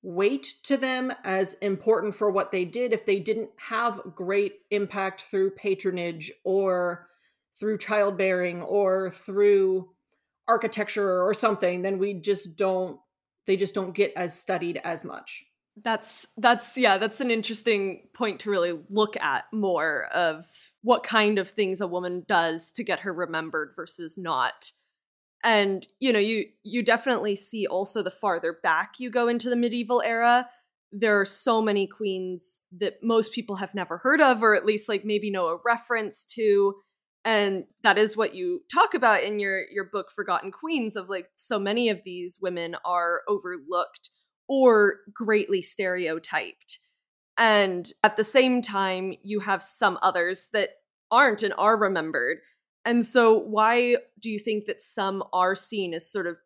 weight 0.02 0.56
to 0.64 0.78
them 0.78 1.12
as 1.24 1.54
important 1.56 2.16
for 2.16 2.32
what 2.32 2.52
they 2.52 2.64
did 2.64 2.94
if 2.94 3.06
they 3.06 3.20
didn't 3.20 3.50
have 3.58 4.00
great 4.16 4.54
impact 4.72 5.24
through 5.24 5.52
patronage 5.52 6.32
or 6.44 7.08
through 7.60 7.78
childbearing 7.78 8.62
or 8.62 9.12
through 9.12 9.90
architecture 10.48 11.24
or 11.24 11.34
something, 11.34 11.82
then 11.82 12.00
we 12.00 12.14
just 12.14 12.56
don't 12.56 13.00
they 13.46 13.56
just 13.56 13.74
don't 13.74 13.96
get 13.96 14.12
as 14.16 14.38
studied 14.38 14.80
as 14.84 15.04
much. 15.04 15.46
That's 15.84 16.28
that's 16.38 16.78
yeah, 16.78 16.98
that's 16.98 17.22
an 17.22 17.32
interesting 17.32 18.08
point 18.14 18.42
to 18.42 18.50
really 18.50 18.80
look 18.90 19.16
at 19.18 19.46
more 19.54 20.06
of 20.14 20.46
what 20.82 21.04
kind 21.04 21.40
of 21.40 21.50
things 21.50 21.82
a 21.82 21.88
woman 21.88 22.26
does 22.28 22.72
to 22.74 22.84
get 22.84 23.02
her 23.02 23.14
remembered 23.14 23.74
versus 23.76 24.18
not. 24.18 24.72
And 25.44 25.86
you 26.00 26.12
know, 26.12 26.20
you 26.20 26.46
you 26.64 26.84
definitely 26.84 27.36
see 27.36 27.68
also 27.68 28.02
the 28.02 28.12
farther 28.12 28.58
back 28.64 28.96
you 29.00 29.10
go 29.10 29.28
into 29.28 29.50
the 29.50 29.56
medieval 29.56 30.02
era, 30.02 30.50
there 30.92 31.20
are 31.20 31.26
so 31.26 31.62
many 31.62 31.86
queens 31.86 32.64
that 32.78 33.04
most 33.04 33.32
people 33.34 33.58
have 33.58 33.76
never 33.76 33.98
heard 34.00 34.22
of, 34.22 34.42
or 34.42 34.56
at 34.56 34.66
least 34.66 34.90
like 34.90 35.06
maybe 35.06 35.30
know 35.30 35.48
a 35.48 35.60
reference 35.64 36.26
to. 36.26 36.76
And 37.28 37.66
that 37.84 37.98
is 37.98 38.16
what 38.16 38.36
you 38.36 38.62
talk 38.74 38.94
about 38.94 39.22
in 39.22 39.38
your 39.38 39.64
your 39.70 39.84
book 39.84 40.12
Forgotten 40.12 40.50
Queens 40.50 40.96
of 40.96 41.10
like 41.10 41.30
so 41.36 41.60
many 41.60 41.90
of 41.90 42.02
these 42.06 42.40
women 42.42 42.78
are 42.86 43.24
overlooked 43.28 44.12
or 44.48 45.00
greatly 45.14 45.62
stereotyped. 45.62 46.80
And 47.38 47.92
at 48.02 48.16
the 48.16 48.24
same 48.24 48.62
time, 48.62 49.16
you 49.24 49.42
have 49.42 49.62
some 49.62 50.00
others 50.02 50.48
that 50.54 50.70
aren't 51.12 51.44
and 51.44 51.54
are 51.58 51.76
remembered. 51.76 52.38
And 52.86 53.06
so, 53.06 53.38
why 53.38 53.98
do 54.22 54.30
you 54.30 54.40
think 54.40 54.66
that 54.68 54.82
some 54.82 55.22
are 55.34 55.54
seen 55.54 55.94
as 55.94 56.10
sort 56.10 56.28
of 56.28 56.38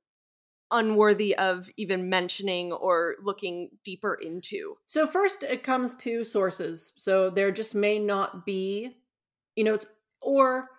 unworthy 0.71 1.37
of 1.37 1.69
even 1.77 2.09
mentioning 2.09 2.71
or 2.71 3.17
looking 3.21 3.69
deeper 3.85 4.15
into? 4.15 4.77
So, 4.87 5.05
first, 5.05 5.43
it 5.43 5.61
comes 5.61 5.95
to 5.97 6.23
sources. 6.23 6.91
So, 6.95 7.29
there 7.29 7.51
just 7.51 7.75
may 7.75 7.99
not 7.99 8.47
be, 8.47 8.97
you 9.55 9.63
know, 9.63 9.75
it's, 9.75 9.85
or 10.21 10.69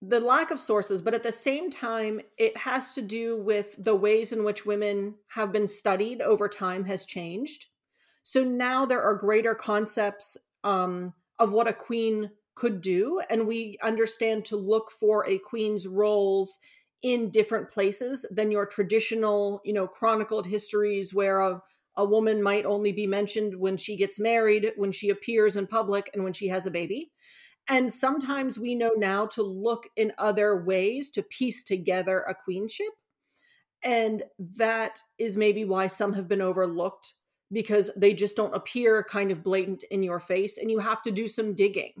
the 0.00 0.20
lack 0.20 0.50
of 0.50 0.60
sources, 0.60 1.02
but 1.02 1.14
at 1.14 1.24
the 1.24 1.32
same 1.32 1.70
time, 1.70 2.20
it 2.36 2.56
has 2.56 2.92
to 2.92 3.02
do 3.02 3.36
with 3.36 3.74
the 3.78 3.96
ways 3.96 4.32
in 4.32 4.44
which 4.44 4.64
women 4.64 5.14
have 5.28 5.52
been 5.52 5.66
studied 5.66 6.22
over 6.22 6.48
time 6.48 6.84
has 6.84 7.04
changed. 7.04 7.66
So 8.22 8.44
now 8.44 8.86
there 8.86 9.02
are 9.02 9.14
greater 9.14 9.54
concepts 9.54 10.36
um, 10.62 11.14
of 11.38 11.52
what 11.52 11.66
a 11.66 11.72
queen 11.72 12.30
could 12.54 12.80
do, 12.80 13.20
and 13.30 13.46
we 13.46 13.76
understand 13.82 14.44
to 14.44 14.56
look 14.56 14.90
for 14.90 15.26
a 15.26 15.38
queen's 15.38 15.86
roles 15.86 16.58
in 17.02 17.30
different 17.30 17.68
places 17.68 18.26
than 18.30 18.50
your 18.50 18.66
traditional, 18.66 19.60
you 19.64 19.72
know, 19.72 19.86
chronicled 19.86 20.46
histories 20.46 21.14
where 21.14 21.40
a, 21.40 21.62
a 21.96 22.04
woman 22.04 22.42
might 22.42 22.64
only 22.64 22.92
be 22.92 23.06
mentioned 23.06 23.54
when 23.58 23.76
she 23.76 23.96
gets 23.96 24.18
married, 24.20 24.72
when 24.76 24.92
she 24.92 25.08
appears 25.08 25.56
in 25.56 25.66
public, 25.66 26.10
and 26.12 26.22
when 26.22 26.32
she 26.32 26.48
has 26.48 26.66
a 26.66 26.70
baby. 26.70 27.10
And 27.68 27.92
sometimes 27.92 28.58
we 28.58 28.74
know 28.74 28.92
now 28.96 29.26
to 29.26 29.42
look 29.42 29.88
in 29.96 30.12
other 30.16 30.56
ways 30.56 31.10
to 31.10 31.22
piece 31.22 31.62
together 31.62 32.20
a 32.20 32.34
queenship. 32.34 32.92
And 33.84 34.24
that 34.38 35.02
is 35.18 35.36
maybe 35.36 35.64
why 35.64 35.86
some 35.86 36.14
have 36.14 36.28
been 36.28 36.40
overlooked 36.40 37.12
because 37.52 37.90
they 37.96 38.14
just 38.14 38.36
don't 38.36 38.54
appear 38.54 39.04
kind 39.04 39.30
of 39.30 39.42
blatant 39.42 39.84
in 39.90 40.02
your 40.02 40.18
face 40.18 40.58
and 40.58 40.70
you 40.70 40.78
have 40.78 41.02
to 41.02 41.10
do 41.10 41.28
some 41.28 41.54
digging. 41.54 41.92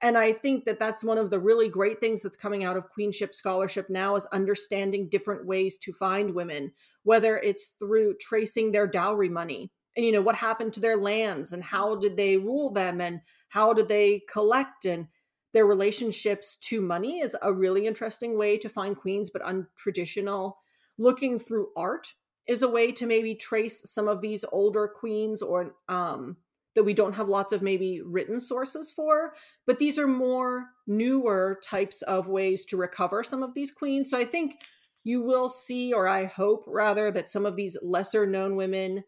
And 0.00 0.18
I 0.18 0.32
think 0.32 0.64
that 0.64 0.80
that's 0.80 1.04
one 1.04 1.18
of 1.18 1.30
the 1.30 1.38
really 1.38 1.68
great 1.68 2.00
things 2.00 2.22
that's 2.22 2.36
coming 2.36 2.64
out 2.64 2.76
of 2.76 2.88
queenship 2.90 3.34
scholarship 3.34 3.88
now 3.88 4.16
is 4.16 4.26
understanding 4.26 5.08
different 5.08 5.46
ways 5.46 5.78
to 5.78 5.92
find 5.92 6.34
women, 6.34 6.72
whether 7.04 7.36
it's 7.36 7.72
through 7.78 8.16
tracing 8.20 8.72
their 8.72 8.88
dowry 8.88 9.28
money 9.28 9.70
and 9.96 10.06
you 10.06 10.12
know 10.12 10.22
what 10.22 10.36
happened 10.36 10.72
to 10.72 10.80
their 10.80 10.96
lands 10.96 11.52
and 11.52 11.62
how 11.62 11.96
did 11.96 12.16
they 12.16 12.36
rule 12.36 12.72
them 12.72 13.00
and 13.00 13.20
how 13.50 13.72
did 13.72 13.88
they 13.88 14.22
collect 14.28 14.84
and 14.84 15.08
their 15.52 15.66
relationships 15.66 16.56
to 16.56 16.80
money 16.80 17.20
is 17.20 17.36
a 17.42 17.52
really 17.52 17.86
interesting 17.86 18.38
way 18.38 18.56
to 18.58 18.68
find 18.68 18.96
queens 18.96 19.30
but 19.30 19.42
untraditional. 19.42 20.54
Looking 20.98 21.38
through 21.38 21.68
art 21.76 22.14
is 22.48 22.62
a 22.62 22.68
way 22.68 22.92
to 22.92 23.06
maybe 23.06 23.34
trace 23.34 23.82
some 23.84 24.08
of 24.08 24.20
these 24.20 24.44
older 24.50 24.88
queens 24.88 25.42
or 25.42 25.74
um 25.88 26.36
that 26.74 26.84
we 26.84 26.94
don't 26.94 27.14
have 27.14 27.28
lots 27.28 27.52
of 27.52 27.60
maybe 27.60 28.00
written 28.00 28.40
sources 28.40 28.90
for 28.90 29.34
but 29.66 29.78
these 29.78 29.98
are 29.98 30.08
more 30.08 30.70
newer 30.86 31.60
types 31.62 32.00
of 32.02 32.28
ways 32.28 32.64
to 32.64 32.78
recover 32.78 33.22
some 33.22 33.42
of 33.42 33.54
these 33.54 33.70
queens. 33.70 34.10
So 34.10 34.18
i 34.18 34.24
think 34.24 34.56
you 35.04 35.22
will 35.22 35.48
see 35.48 35.92
or 35.92 36.08
i 36.08 36.24
hope 36.24 36.64
rather 36.66 37.10
that 37.12 37.28
some 37.28 37.46
of 37.46 37.56
these 37.56 37.76
lesser 37.82 38.26
known 38.26 38.56
women 38.56 39.04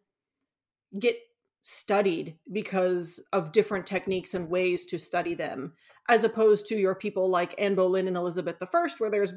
get 0.98 1.16
studied 1.62 2.37
because 2.52 3.20
of 3.33 3.52
different 3.52 3.87
techniques 3.87 4.35
and 4.35 4.50
ways 4.50 4.85
to 4.87 4.98
study 4.98 5.35
them, 5.35 5.72
as 6.09 6.24
opposed 6.24 6.66
to 6.66 6.76
your 6.76 6.94
people 6.94 7.28
like 7.28 7.54
Anne 7.59 7.74
Boleyn 7.74 8.07
and 8.07 8.16
Elizabeth 8.16 8.57
I, 8.61 8.88
where 8.98 9.11
there's 9.11 9.35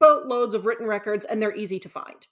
boatloads 0.00 0.54
of 0.54 0.66
written 0.66 0.86
records 0.86 1.24
and 1.24 1.42
they're 1.42 1.54
easy 1.54 1.78
to 1.80 1.88
find. 1.88 2.26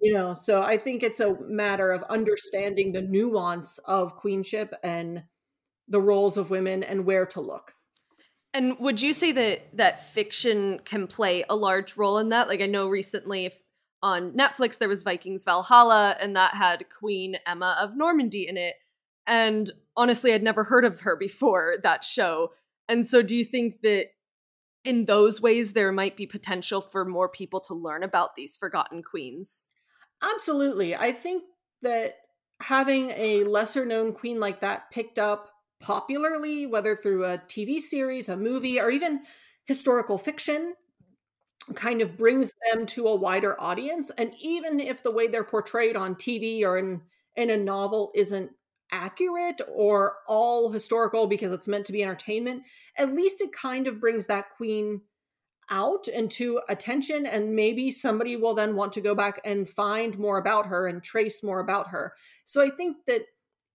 You 0.00 0.14
know, 0.14 0.32
so 0.32 0.62
I 0.62 0.78
think 0.78 1.02
it's 1.02 1.20
a 1.20 1.36
matter 1.40 1.90
of 1.90 2.04
understanding 2.04 2.92
the 2.92 3.02
nuance 3.02 3.78
of 3.78 4.16
queenship 4.16 4.72
and 4.82 5.24
the 5.88 6.00
roles 6.00 6.36
of 6.36 6.50
women 6.50 6.82
and 6.82 7.04
where 7.04 7.26
to 7.26 7.40
look. 7.40 7.74
And 8.54 8.78
would 8.78 9.02
you 9.02 9.12
say 9.12 9.32
that 9.32 9.76
that 9.76 10.04
fiction 10.04 10.80
can 10.84 11.06
play 11.06 11.44
a 11.48 11.56
large 11.56 11.96
role 11.96 12.18
in 12.18 12.30
that? 12.30 12.48
Like 12.48 12.62
I 12.62 12.66
know 12.66 12.88
recently 12.88 13.44
if 13.44 13.60
on 14.02 14.32
Netflix 14.32 14.78
there 14.78 14.88
was 14.88 15.02
Vikings 15.02 15.44
Valhalla 15.44 16.16
and 16.20 16.36
that 16.36 16.54
had 16.54 16.84
Queen 16.98 17.36
Emma 17.46 17.76
of 17.80 17.96
Normandy 17.96 18.46
in 18.46 18.56
it. 18.56 18.74
And 19.26 19.70
honestly, 19.96 20.32
I'd 20.32 20.42
never 20.42 20.64
heard 20.64 20.84
of 20.84 21.02
her 21.02 21.16
before 21.16 21.76
that 21.82 22.04
show. 22.04 22.52
And 22.88 23.06
so 23.06 23.22
do 23.22 23.34
you 23.34 23.44
think 23.44 23.82
that 23.82 24.06
in 24.84 25.04
those 25.04 25.40
ways 25.40 25.72
there 25.72 25.92
might 25.92 26.16
be 26.16 26.26
potential 26.26 26.80
for 26.80 27.04
more 27.04 27.28
people 27.28 27.60
to 27.60 27.74
learn 27.74 28.02
about 28.02 28.34
these 28.34 28.56
forgotten 28.56 29.02
queens? 29.02 29.66
Absolutely. 30.22 30.96
I 30.96 31.12
think 31.12 31.44
that 31.82 32.14
having 32.60 33.10
a 33.10 33.44
lesser 33.44 33.84
known 33.84 34.12
queen 34.12 34.40
like 34.40 34.60
that 34.60 34.90
picked 34.90 35.18
up 35.18 35.50
popularly, 35.80 36.66
whether 36.66 36.96
through 36.96 37.24
a 37.24 37.38
TV 37.38 37.80
series, 37.80 38.28
a 38.28 38.36
movie, 38.36 38.80
or 38.80 38.90
even 38.90 39.20
historical 39.66 40.18
fiction, 40.18 40.74
kind 41.74 42.00
of 42.00 42.16
brings 42.16 42.52
them 42.70 42.86
to 42.86 43.06
a 43.06 43.14
wider 43.14 43.60
audience 43.60 44.10
and 44.16 44.32
even 44.40 44.80
if 44.80 45.02
the 45.02 45.10
way 45.10 45.26
they're 45.26 45.44
portrayed 45.44 45.96
on 45.96 46.14
TV 46.14 46.62
or 46.64 46.78
in 46.78 47.00
in 47.36 47.50
a 47.50 47.56
novel 47.56 48.10
isn't 48.14 48.50
accurate 48.90 49.60
or 49.68 50.16
all 50.26 50.70
historical 50.70 51.26
because 51.26 51.52
it's 51.52 51.68
meant 51.68 51.84
to 51.84 51.92
be 51.92 52.02
entertainment 52.02 52.62
at 52.96 53.14
least 53.14 53.40
it 53.40 53.52
kind 53.52 53.86
of 53.86 54.00
brings 54.00 54.26
that 54.26 54.50
queen 54.56 55.00
out 55.70 56.08
into 56.08 56.60
attention 56.68 57.26
and 57.26 57.54
maybe 57.54 57.90
somebody 57.90 58.36
will 58.36 58.54
then 58.54 58.74
want 58.74 58.92
to 58.94 59.00
go 59.00 59.14
back 59.14 59.40
and 59.44 59.68
find 59.68 60.18
more 60.18 60.38
about 60.38 60.66
her 60.66 60.86
and 60.86 61.02
trace 61.02 61.42
more 61.42 61.60
about 61.60 61.88
her. 61.88 62.14
So 62.44 62.62
i 62.62 62.70
think 62.70 62.96
that 63.06 63.22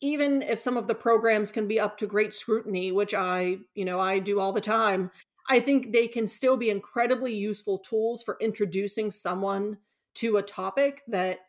even 0.02 0.42
if 0.42 0.60
some 0.60 0.76
of 0.76 0.88
the 0.88 0.96
programs 0.96 1.52
can 1.52 1.68
be 1.68 1.80
up 1.80 1.98
to 1.98 2.08
great 2.08 2.34
scrutiny 2.34 2.92
which 2.92 3.14
i 3.14 3.58
you 3.76 3.86
know 3.86 4.00
i 4.00 4.20
do 4.20 4.40
all 4.40 4.52
the 4.52 4.62
time 4.62 5.12
I 5.50 5.60
think 5.60 5.92
they 5.92 6.08
can 6.08 6.28
still 6.28 6.58
be 6.58 6.70
incredibly 6.70 7.34
useful 7.34 7.80
tools 7.80 8.24
for 8.24 8.38
introducing 8.40 9.12
someone 9.12 9.78
to 10.16 10.38
a 10.38 10.42
topic 10.42 11.02
that 11.08 11.40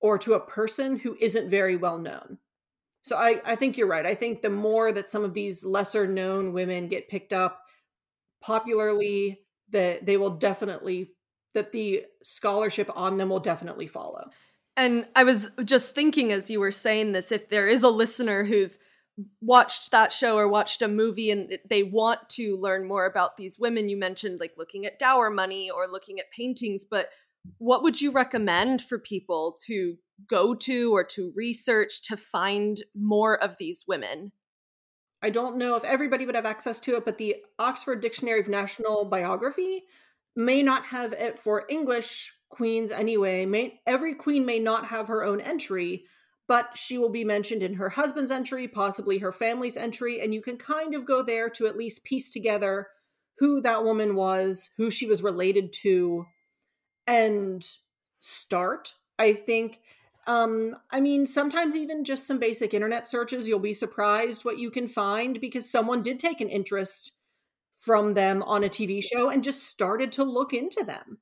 or 0.00 0.18
to 0.18 0.34
a 0.34 0.40
person 0.40 0.96
who 0.96 1.16
isn't 1.20 1.48
very 1.48 1.76
well 1.76 1.98
known. 1.98 2.38
So 3.02 3.16
I, 3.16 3.40
I 3.44 3.56
think 3.56 3.76
you're 3.76 3.88
right. 3.88 4.06
I 4.06 4.14
think 4.14 4.42
the 4.42 4.50
more 4.50 4.92
that 4.92 5.08
some 5.08 5.24
of 5.24 5.34
these 5.34 5.64
lesser 5.64 6.06
known 6.06 6.52
women 6.52 6.88
get 6.88 7.08
picked 7.08 7.32
up 7.32 7.62
popularly, 8.40 9.40
that 9.70 10.06
they 10.06 10.16
will 10.16 10.30
definitely 10.30 11.12
that 11.54 11.72
the 11.72 12.04
scholarship 12.22 12.90
on 12.94 13.16
them 13.16 13.30
will 13.30 13.40
definitely 13.40 13.86
follow. 13.86 14.28
And 14.76 15.06
I 15.16 15.24
was 15.24 15.50
just 15.64 15.94
thinking 15.94 16.30
as 16.30 16.50
you 16.50 16.60
were 16.60 16.70
saying 16.70 17.12
this, 17.12 17.32
if 17.32 17.48
there 17.48 17.66
is 17.66 17.82
a 17.82 17.88
listener 17.88 18.44
who's 18.44 18.78
watched 19.40 19.90
that 19.90 20.12
show 20.12 20.36
or 20.36 20.48
watched 20.48 20.82
a 20.82 20.88
movie 20.88 21.30
and 21.30 21.58
they 21.68 21.82
want 21.82 22.28
to 22.30 22.56
learn 22.56 22.86
more 22.86 23.06
about 23.06 23.36
these 23.36 23.58
women. 23.58 23.88
You 23.88 23.96
mentioned 23.96 24.40
like 24.40 24.54
looking 24.56 24.86
at 24.86 24.98
dower 24.98 25.30
money 25.30 25.70
or 25.70 25.86
looking 25.86 26.18
at 26.18 26.30
paintings 26.30 26.84
but 26.84 27.08
what 27.58 27.82
would 27.82 28.00
you 28.00 28.10
recommend 28.10 28.82
for 28.82 28.98
people 28.98 29.56
to 29.66 29.96
go 30.28 30.54
to 30.54 30.92
or 30.92 31.04
to 31.04 31.32
research 31.34 32.02
to 32.02 32.16
find 32.16 32.82
more 32.94 33.42
of 33.42 33.56
these 33.58 33.84
women? 33.88 34.32
I 35.22 35.30
don't 35.30 35.56
know 35.56 35.74
if 35.74 35.84
everybody 35.84 36.26
would 36.26 36.34
have 36.34 36.46
access 36.46 36.78
to 36.80 36.96
it 36.96 37.04
but 37.04 37.18
the 37.18 37.36
oxford 37.58 38.00
dictionary 38.00 38.40
of 38.40 38.48
national 38.48 39.06
biography 39.06 39.84
may 40.36 40.62
not 40.62 40.86
have 40.86 41.12
it 41.12 41.38
for 41.38 41.64
english 41.68 42.32
queens 42.50 42.90
anyway. 42.90 43.46
May 43.46 43.80
every 43.86 44.14
queen 44.14 44.46
may 44.46 44.58
not 44.58 44.86
have 44.86 45.08
her 45.08 45.24
own 45.24 45.40
entry 45.40 46.04
but 46.48 46.76
she 46.76 46.96
will 46.96 47.10
be 47.10 47.24
mentioned 47.24 47.62
in 47.62 47.74
her 47.74 47.90
husband's 47.90 48.30
entry, 48.30 48.66
possibly 48.66 49.18
her 49.18 49.30
family's 49.30 49.76
entry, 49.76 50.20
and 50.20 50.32
you 50.32 50.40
can 50.40 50.56
kind 50.56 50.94
of 50.94 51.06
go 51.06 51.22
there 51.22 51.50
to 51.50 51.66
at 51.66 51.76
least 51.76 52.04
piece 52.04 52.30
together 52.30 52.88
who 53.38 53.60
that 53.60 53.84
woman 53.84 54.16
was, 54.16 54.70
who 54.78 54.90
she 54.90 55.06
was 55.06 55.22
related 55.22 55.72
to, 55.72 56.24
and 57.06 57.64
start. 58.18 58.94
I 59.18 59.34
think. 59.34 59.80
Um, 60.26 60.76
I 60.90 61.00
mean, 61.00 61.24
sometimes 61.24 61.74
even 61.74 62.04
just 62.04 62.26
some 62.26 62.38
basic 62.38 62.74
internet 62.74 63.08
searches, 63.08 63.48
you'll 63.48 63.60
be 63.60 63.72
surprised 63.72 64.44
what 64.44 64.58
you 64.58 64.70
can 64.70 64.86
find 64.86 65.40
because 65.40 65.70
someone 65.70 66.02
did 66.02 66.18
take 66.18 66.42
an 66.42 66.50
interest 66.50 67.12
from 67.78 68.12
them 68.12 68.42
on 68.42 68.62
a 68.62 68.68
TV 68.68 69.02
show 69.02 69.30
and 69.30 69.42
just 69.42 69.64
started 69.64 70.12
to 70.12 70.24
look 70.24 70.52
into 70.52 70.84
them 70.84 71.18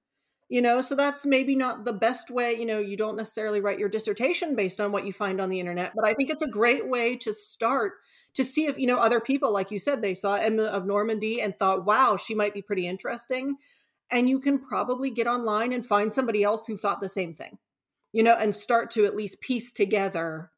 you 0.49 0.63
know 0.63 0.81
so 0.81 0.95
that's 0.95 1.27
maybe 1.27 1.57
not 1.57 1.85
the 1.85 1.93
best 1.93 2.31
way 2.31 2.53
you 2.53 2.67
know 2.67 2.79
you 2.79 2.97
don't 2.97 3.17
necessarily 3.17 3.61
write 3.61 3.79
your 3.79 3.89
dissertation 3.89 4.55
based 4.55 4.81
on 4.81 4.93
what 4.93 5.05
you 5.05 5.13
find 5.13 5.41
on 5.41 5.51
the 5.51 5.61
internet 5.61 5.93
but 5.95 6.07
i 6.07 6.15
think 6.15 6.31
it's 6.31 6.43
a 6.43 6.49
great 6.49 6.89
way 6.89 7.17
to 7.17 7.33
start 7.33 7.95
to 8.35 8.45
see 8.45 8.67
if 8.67 8.79
you 8.79 8.87
know 8.87 8.99
other 8.99 9.21
people 9.21 9.53
like 9.53 9.71
you 9.71 9.79
said 9.79 10.01
they 10.01 10.15
saw 10.15 10.35
emma 10.35 10.65
of 10.65 10.87
normandy 10.87 11.41
and 11.41 11.59
thought 11.59 11.85
wow 11.85 12.17
she 12.17 12.35
might 12.35 12.55
be 12.55 12.63
pretty 12.63 12.87
interesting. 12.87 13.57
And 14.09 14.29
you 14.29 14.39
can 14.39 14.61
probably 14.61 15.11
get 15.11 15.27
online 15.27 15.73
and 15.73 15.85
find 15.85 16.13
somebody 16.13 16.45
else 16.45 16.63
who 16.65 16.77
thought 16.77 17.01
the 17.01 17.09
same 17.09 17.35
thing 17.35 17.59
you 18.13 18.23
know 18.23 18.37
and 18.37 18.55
start 18.55 18.91
to 18.93 19.05
at 19.05 19.17
least 19.17 19.41
piece 19.41 19.73
together 19.73 20.53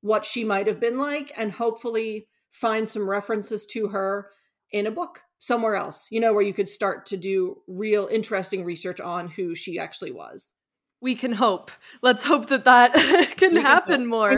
what 0.00 0.26
she 0.26 0.44
might 0.44 0.66
have 0.66 0.80
been 0.80 0.98
like 0.98 1.32
and 1.36 1.52
hopefully 1.52 2.26
find 2.50 2.88
some 2.88 3.08
references 3.08 3.64
to 3.66 3.88
her 3.88 4.30
in 4.72 4.86
a 4.86 4.90
book 4.90 5.22
somewhere 5.40 5.74
else, 5.74 6.06
you 6.10 6.20
know, 6.20 6.32
where 6.32 6.42
you 6.42 6.52
could 6.52 6.68
start 6.68 7.06
to 7.06 7.16
do 7.16 7.60
real 7.66 8.06
interesting 8.12 8.64
research 8.64 9.00
on 9.00 9.28
who 9.28 9.54
she 9.54 9.78
actually 9.78 10.12
was. 10.12 10.52
We 11.00 11.14
can 11.14 11.32
hope. 11.32 11.70
Let's 12.02 12.24
hope 12.24 12.46
that 12.48 12.64
that 12.64 12.92
can 13.36 13.54
we 13.54 13.62
happen 13.62 14.02
can 14.02 14.06
more. 14.06 14.30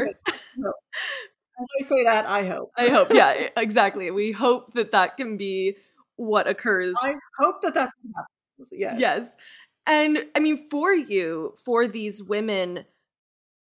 As 1.61 1.69
I 1.81 1.85
say 1.85 2.05
that, 2.05 2.27
I 2.27 2.47
hope. 2.47 2.71
I 2.79 2.88
hope. 2.88 3.12
Yeah, 3.12 3.49
exactly. 3.57 4.11
We 4.11 4.33
hope 4.33 4.73
that 4.75 4.93
that 4.93 5.17
can 5.17 5.37
be 5.37 5.77
what 6.17 6.47
occurs. 6.47 6.95
I 7.03 7.15
hope 7.38 7.62
that 7.62 7.75
that's 7.75 7.95
what 8.01 8.15
happens. 8.17 8.71
Yes. 8.73 9.01
Yes. 9.01 9.37
And 9.87 10.19
I 10.37 10.38
mean, 10.38 10.57
for 10.57 10.95
you, 10.95 11.53
for 11.65 11.88
these 11.88 12.23
women, 12.23 12.85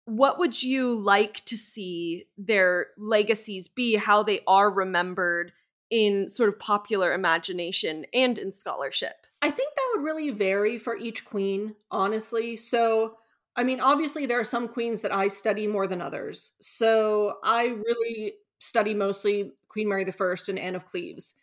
what 0.05 0.39
would 0.39 0.63
you 0.63 1.01
like 1.01 1.43
to 1.47 1.57
see 1.57 2.27
their 2.37 2.89
legacies 2.99 3.69
be, 3.69 3.97
how 3.97 4.23
they 4.23 4.41
are 4.47 4.71
remembered 4.71 5.53
in 5.93 6.27
sort 6.27 6.49
of 6.49 6.59
popular 6.59 7.13
imagination 7.13 8.07
and 8.15 8.39
in 8.39 8.51
scholarship? 8.51 9.27
I 9.43 9.51
think 9.51 9.75
that 9.77 9.89
would 9.95 10.05
really 10.05 10.31
vary 10.31 10.79
for 10.79 10.97
each 10.97 11.25
queen, 11.27 11.75
honestly. 11.91 12.57
So, 12.57 13.17
I 13.57 13.63
mean, 13.63 13.79
obviously, 13.79 14.25
there 14.25 14.41
are 14.41 14.45
some 14.45 14.69
queens 14.69 15.03
that 15.03 15.15
I 15.15 15.29
study 15.29 15.67
more 15.67 15.87
than 15.87 16.01
others. 16.01 16.53
So, 16.63 17.35
I 17.45 17.67
really 17.67 18.33
study 18.59 18.95
mostly 18.95 19.53
Queen 19.69 19.87
Mary 19.87 20.07
I 20.07 20.35
and 20.49 20.59
Anne 20.59 20.75
of 20.75 20.87
Cleves. 20.87 21.35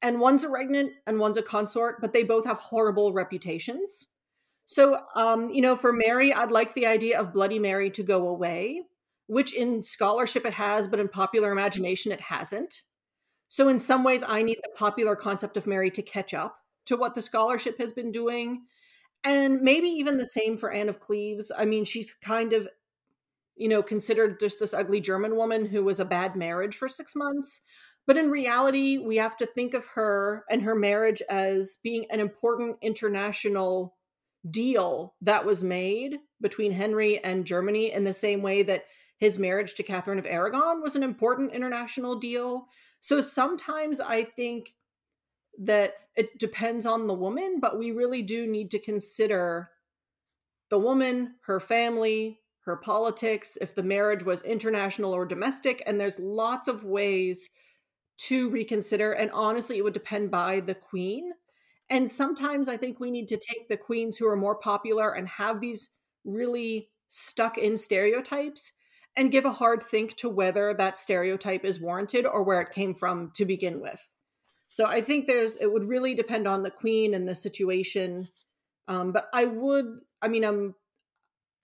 And 0.00 0.20
one's 0.20 0.44
a 0.44 0.48
regnant 0.48 0.90
and 1.06 1.18
one's 1.18 1.36
a 1.36 1.42
consort, 1.42 2.00
but 2.00 2.14
they 2.14 2.22
both 2.22 2.46
have 2.46 2.58
horrible 2.58 3.12
reputations. 3.12 4.06
So, 4.64 5.00
um, 5.16 5.50
you 5.50 5.60
know, 5.60 5.76
for 5.76 5.92
Mary, 5.92 6.32
I'd 6.32 6.52
like 6.52 6.72
the 6.72 6.86
idea 6.86 7.20
of 7.20 7.34
Bloody 7.34 7.58
Mary 7.58 7.90
to 7.90 8.02
go 8.02 8.28
away, 8.28 8.82
which 9.26 9.52
in 9.52 9.82
scholarship 9.82 10.46
it 10.46 10.54
has, 10.54 10.88
but 10.88 11.00
in 11.00 11.08
popular 11.08 11.50
imagination 11.52 12.12
it 12.12 12.20
hasn't. 12.20 12.82
So, 13.48 13.68
in 13.68 13.78
some 13.78 14.04
ways, 14.04 14.22
I 14.26 14.42
need 14.42 14.58
the 14.62 14.76
popular 14.76 15.16
concept 15.16 15.56
of 15.56 15.66
Mary 15.66 15.90
to 15.92 16.02
catch 16.02 16.34
up 16.34 16.58
to 16.86 16.96
what 16.96 17.14
the 17.14 17.22
scholarship 17.22 17.78
has 17.78 17.92
been 17.92 18.12
doing. 18.12 18.62
And 19.24 19.60
maybe 19.62 19.88
even 19.88 20.16
the 20.16 20.26
same 20.26 20.56
for 20.56 20.70
Anne 20.70 20.88
of 20.88 21.00
Cleves. 21.00 21.50
I 21.56 21.64
mean, 21.64 21.84
she's 21.84 22.14
kind 22.14 22.52
of, 22.52 22.68
you 23.56 23.68
know, 23.68 23.82
considered 23.82 24.38
just 24.38 24.60
this 24.60 24.72
ugly 24.72 25.00
German 25.00 25.36
woman 25.36 25.66
who 25.66 25.82
was 25.82 25.98
a 25.98 26.04
bad 26.04 26.36
marriage 26.36 26.76
for 26.76 26.88
six 26.88 27.14
months. 27.16 27.60
But 28.06 28.16
in 28.16 28.30
reality, 28.30 28.96
we 28.96 29.16
have 29.16 29.36
to 29.36 29.46
think 29.46 29.74
of 29.74 29.86
her 29.94 30.44
and 30.50 30.62
her 30.62 30.74
marriage 30.74 31.20
as 31.28 31.78
being 31.82 32.06
an 32.10 32.20
important 32.20 32.76
international 32.80 33.96
deal 34.48 35.14
that 35.20 35.44
was 35.44 35.62
made 35.64 36.16
between 36.40 36.72
Henry 36.72 37.22
and 37.22 37.44
Germany 37.44 37.92
in 37.92 38.04
the 38.04 38.12
same 38.12 38.40
way 38.40 38.62
that 38.62 38.84
his 39.18 39.38
marriage 39.38 39.74
to 39.74 39.82
Catherine 39.82 40.18
of 40.18 40.26
Aragon 40.26 40.80
was 40.80 40.96
an 40.96 41.02
important 41.02 41.52
international 41.52 42.16
deal. 42.18 42.68
So 43.00 43.20
sometimes 43.20 44.00
I 44.00 44.24
think 44.24 44.74
that 45.58 45.94
it 46.16 46.38
depends 46.38 46.86
on 46.86 47.06
the 47.06 47.14
woman, 47.14 47.58
but 47.60 47.78
we 47.78 47.90
really 47.92 48.22
do 48.22 48.46
need 48.46 48.70
to 48.72 48.78
consider 48.78 49.70
the 50.70 50.78
woman, 50.78 51.34
her 51.46 51.60
family, 51.60 52.40
her 52.64 52.76
politics, 52.76 53.56
if 53.60 53.74
the 53.74 53.82
marriage 53.82 54.24
was 54.24 54.42
international 54.42 55.12
or 55.14 55.24
domestic. 55.24 55.82
And 55.86 56.00
there's 56.00 56.18
lots 56.18 56.68
of 56.68 56.84
ways 56.84 57.48
to 58.18 58.50
reconsider. 58.50 59.12
And 59.12 59.30
honestly, 59.32 59.78
it 59.78 59.84
would 59.84 59.94
depend 59.94 60.30
by 60.30 60.60
the 60.60 60.74
queen. 60.74 61.32
And 61.90 62.10
sometimes 62.10 62.68
I 62.68 62.76
think 62.76 63.00
we 63.00 63.10
need 63.10 63.28
to 63.28 63.38
take 63.38 63.68
the 63.68 63.76
queens 63.76 64.18
who 64.18 64.28
are 64.28 64.36
more 64.36 64.56
popular 64.56 65.12
and 65.14 65.28
have 65.28 65.60
these 65.60 65.90
really 66.24 66.90
stuck 67.08 67.58
in 67.58 67.76
stereotypes 67.76 68.72
and 69.18 69.32
give 69.32 69.44
a 69.44 69.52
hard 69.52 69.82
think 69.82 70.16
to 70.16 70.28
whether 70.28 70.72
that 70.72 70.96
stereotype 70.96 71.64
is 71.64 71.80
warranted 71.80 72.24
or 72.24 72.44
where 72.44 72.60
it 72.60 72.70
came 72.70 72.94
from 72.94 73.32
to 73.34 73.44
begin 73.44 73.80
with. 73.80 74.10
So 74.68 74.86
I 74.86 75.00
think 75.00 75.26
there's 75.26 75.56
it 75.56 75.72
would 75.72 75.88
really 75.88 76.14
depend 76.14 76.46
on 76.46 76.62
the 76.62 76.70
queen 76.70 77.14
and 77.14 77.28
the 77.28 77.34
situation. 77.34 78.28
Um, 78.86 79.10
but 79.10 79.28
I 79.34 79.44
would, 79.44 79.86
I 80.22 80.28
mean, 80.28 80.44
I'm, 80.44 80.76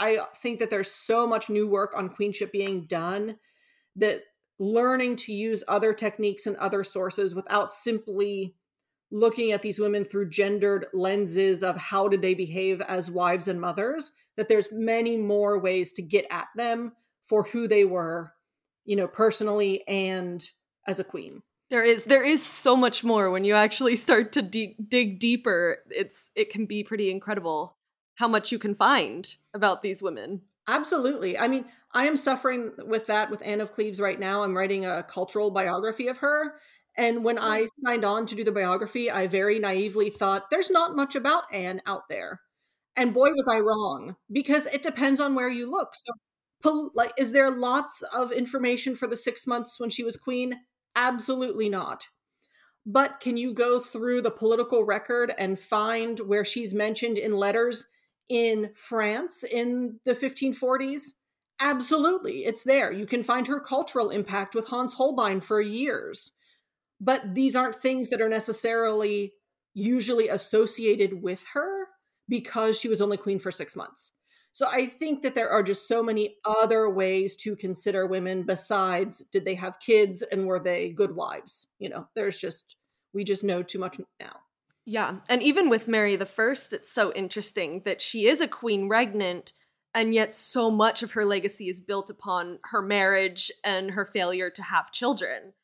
I 0.00 0.18
think 0.42 0.58
that 0.58 0.68
there's 0.68 0.90
so 0.90 1.28
much 1.28 1.48
new 1.48 1.68
work 1.68 1.94
on 1.96 2.08
queenship 2.08 2.50
being 2.50 2.86
done 2.86 3.36
that 3.94 4.22
learning 4.58 5.16
to 5.16 5.32
use 5.32 5.62
other 5.68 5.92
techniques 5.92 6.46
and 6.46 6.56
other 6.56 6.82
sources 6.82 7.36
without 7.36 7.70
simply 7.70 8.56
looking 9.12 9.52
at 9.52 9.62
these 9.62 9.78
women 9.78 10.04
through 10.04 10.28
gendered 10.28 10.86
lenses 10.92 11.62
of 11.62 11.76
how 11.76 12.08
did 12.08 12.20
they 12.20 12.34
behave 12.34 12.80
as 12.80 13.12
wives 13.12 13.46
and 13.46 13.60
mothers 13.60 14.10
that 14.36 14.48
there's 14.48 14.68
many 14.72 15.16
more 15.16 15.60
ways 15.60 15.92
to 15.92 16.02
get 16.02 16.26
at 16.32 16.48
them 16.56 16.92
for 17.24 17.44
who 17.44 17.66
they 17.66 17.84
were 17.84 18.32
you 18.84 18.96
know 18.96 19.08
personally 19.08 19.86
and 19.88 20.50
as 20.86 20.98
a 20.98 21.04
queen. 21.04 21.42
There 21.70 21.82
is 21.82 22.04
there 22.04 22.24
is 22.24 22.44
so 22.44 22.76
much 22.76 23.02
more. 23.02 23.30
When 23.30 23.44
you 23.44 23.54
actually 23.54 23.96
start 24.06 24.32
to 24.32 24.42
de- 24.42 24.76
dig 24.86 25.18
deeper 25.18 25.78
it's 25.90 26.30
it 26.34 26.50
can 26.50 26.66
be 26.66 26.84
pretty 26.84 27.10
incredible 27.10 27.76
how 28.16 28.28
much 28.28 28.52
you 28.52 28.58
can 28.58 28.74
find 28.74 29.36
about 29.52 29.82
these 29.82 30.02
women. 30.02 30.42
Absolutely. 30.68 31.38
I 31.38 31.48
mean 31.48 31.66
i 31.96 32.06
am 32.06 32.16
suffering 32.16 32.72
with 32.78 33.06
that 33.06 33.30
with 33.30 33.40
anne 33.42 33.60
of 33.60 33.72
cleves 33.72 34.00
right 34.00 34.18
now. 34.18 34.42
I'm 34.42 34.56
writing 34.56 34.84
a 34.84 35.02
cultural 35.02 35.50
biography 35.50 36.08
of 36.08 36.18
her. 36.18 36.54
And 36.96 37.24
when 37.24 37.38
I 37.38 37.62
mm. 37.62 37.68
signed 37.84 38.04
on 38.04 38.26
to 38.26 38.34
do 38.34 38.44
the 38.44 38.52
biography, 38.52 39.10
I 39.10 39.26
very 39.26 39.58
naively 39.58 40.10
thought 40.10 40.50
there's 40.50 40.70
not 40.70 40.94
much 40.94 41.14
about 41.14 41.52
Anne 41.52 41.80
out 41.86 42.08
there. 42.08 42.40
And 42.96 43.12
boy, 43.12 43.30
was 43.30 43.48
I 43.48 43.58
wrong 43.58 44.14
because 44.30 44.66
it 44.66 44.84
depends 44.84 45.20
on 45.20 45.34
where 45.34 45.48
you 45.48 45.68
look. 45.68 45.94
So, 45.94 46.12
like, 46.64 47.12
is 47.16 47.32
there 47.32 47.50
lots 47.50 48.02
of 48.12 48.32
information 48.32 48.94
for 48.94 49.06
the 49.06 49.16
six 49.16 49.46
months 49.46 49.78
when 49.78 49.90
she 49.90 50.04
was 50.04 50.16
queen? 50.16 50.60
Absolutely 50.96 51.68
not. 51.68 52.08
But 52.86 53.20
can 53.20 53.36
you 53.36 53.54
go 53.54 53.78
through 53.78 54.22
the 54.22 54.30
political 54.30 54.84
record 54.84 55.32
and 55.38 55.58
find 55.58 56.20
where 56.20 56.44
she's 56.44 56.74
mentioned 56.74 57.16
in 57.16 57.36
letters 57.36 57.86
in 58.28 58.70
France 58.74 59.42
in 59.42 60.00
the 60.04 60.14
1540s? 60.14 61.12
Absolutely, 61.60 62.44
it's 62.44 62.64
there. 62.64 62.92
You 62.92 63.06
can 63.06 63.22
find 63.22 63.46
her 63.46 63.60
cultural 63.60 64.10
impact 64.10 64.54
with 64.54 64.66
Hans 64.66 64.94
Holbein 64.94 65.40
for 65.40 65.60
years 65.60 66.32
but 67.00 67.34
these 67.34 67.54
aren't 67.56 67.80
things 67.80 68.08
that 68.08 68.20
are 68.20 68.28
necessarily 68.28 69.34
usually 69.74 70.28
associated 70.28 71.22
with 71.22 71.44
her 71.52 71.86
because 72.28 72.78
she 72.78 72.88
was 72.88 73.00
only 73.00 73.16
queen 73.16 73.38
for 73.38 73.50
six 73.50 73.76
months. 73.76 74.12
So 74.54 74.68
I 74.68 74.86
think 74.86 75.22
that 75.22 75.34
there 75.34 75.50
are 75.50 75.62
just 75.62 75.88
so 75.88 76.02
many 76.02 76.36
other 76.44 76.88
ways 76.88 77.34
to 77.36 77.56
consider 77.56 78.06
women 78.06 78.44
besides 78.44 79.22
did 79.32 79.44
they 79.44 79.56
have 79.56 79.80
kids 79.80 80.22
and 80.22 80.46
were 80.46 80.60
they 80.60 80.90
good 80.90 81.14
wives? 81.14 81.66
You 81.78 81.88
know, 81.90 82.06
there's 82.14 82.38
just, 82.38 82.76
we 83.12 83.24
just 83.24 83.44
know 83.44 83.62
too 83.62 83.80
much 83.80 84.00
now. 84.20 84.36
Yeah. 84.86 85.16
And 85.28 85.42
even 85.42 85.68
with 85.68 85.88
Mary 85.88 86.14
the 86.14 86.24
First, 86.24 86.72
it's 86.72 86.92
so 86.92 87.12
interesting 87.14 87.82
that 87.84 88.00
she 88.00 88.26
is 88.26 88.40
a 88.40 88.46
queen 88.48 88.88
regnant, 88.88 89.54
and 89.92 90.14
yet 90.14 90.32
so 90.32 90.70
much 90.70 91.02
of 91.02 91.12
her 91.12 91.24
legacy 91.24 91.68
is 91.68 91.80
built 91.80 92.08
upon 92.10 92.58
her 92.64 92.82
marriage 92.82 93.50
and 93.64 93.92
her 93.92 94.04
failure 94.04 94.50
to 94.50 94.62
have 94.62 94.92
children 94.92 95.54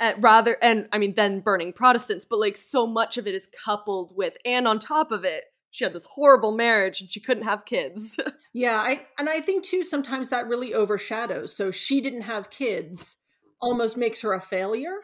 eh, 0.00 0.14
rather 0.18 0.56
and 0.60 0.88
i 0.92 0.98
mean 0.98 1.14
then 1.14 1.40
burning 1.40 1.72
protestants 1.72 2.24
but 2.24 2.40
like 2.40 2.56
so 2.56 2.86
much 2.86 3.16
of 3.16 3.26
it 3.26 3.34
is 3.34 3.48
coupled 3.64 4.12
with 4.16 4.34
and 4.44 4.66
on 4.66 4.78
top 4.78 5.12
of 5.12 5.24
it 5.24 5.44
she 5.70 5.84
had 5.84 5.92
this 5.92 6.04
horrible 6.04 6.56
marriage 6.56 7.00
and 7.00 7.10
she 7.10 7.20
couldn't 7.20 7.44
have 7.44 7.64
kids. 7.64 8.18
Yeah 8.54 8.78
i 8.78 9.06
and 9.18 9.28
i 9.28 9.40
think 9.40 9.62
too 9.62 9.84
sometimes 9.84 10.30
that 10.30 10.48
really 10.48 10.74
overshadows. 10.74 11.54
So 11.54 11.70
she 11.70 12.00
didn't 12.00 12.22
have 12.22 12.50
kids 12.50 13.16
almost 13.60 13.96
makes 13.96 14.22
her 14.22 14.32
a 14.32 14.40
failure. 14.40 14.96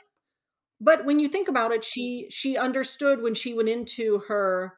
But 0.80 1.04
when 1.04 1.20
you 1.20 1.28
think 1.28 1.46
about 1.48 1.70
it 1.70 1.84
she 1.84 2.26
she 2.30 2.56
understood 2.56 3.22
when 3.22 3.34
she 3.34 3.54
went 3.54 3.68
into 3.68 4.22
her 4.28 4.74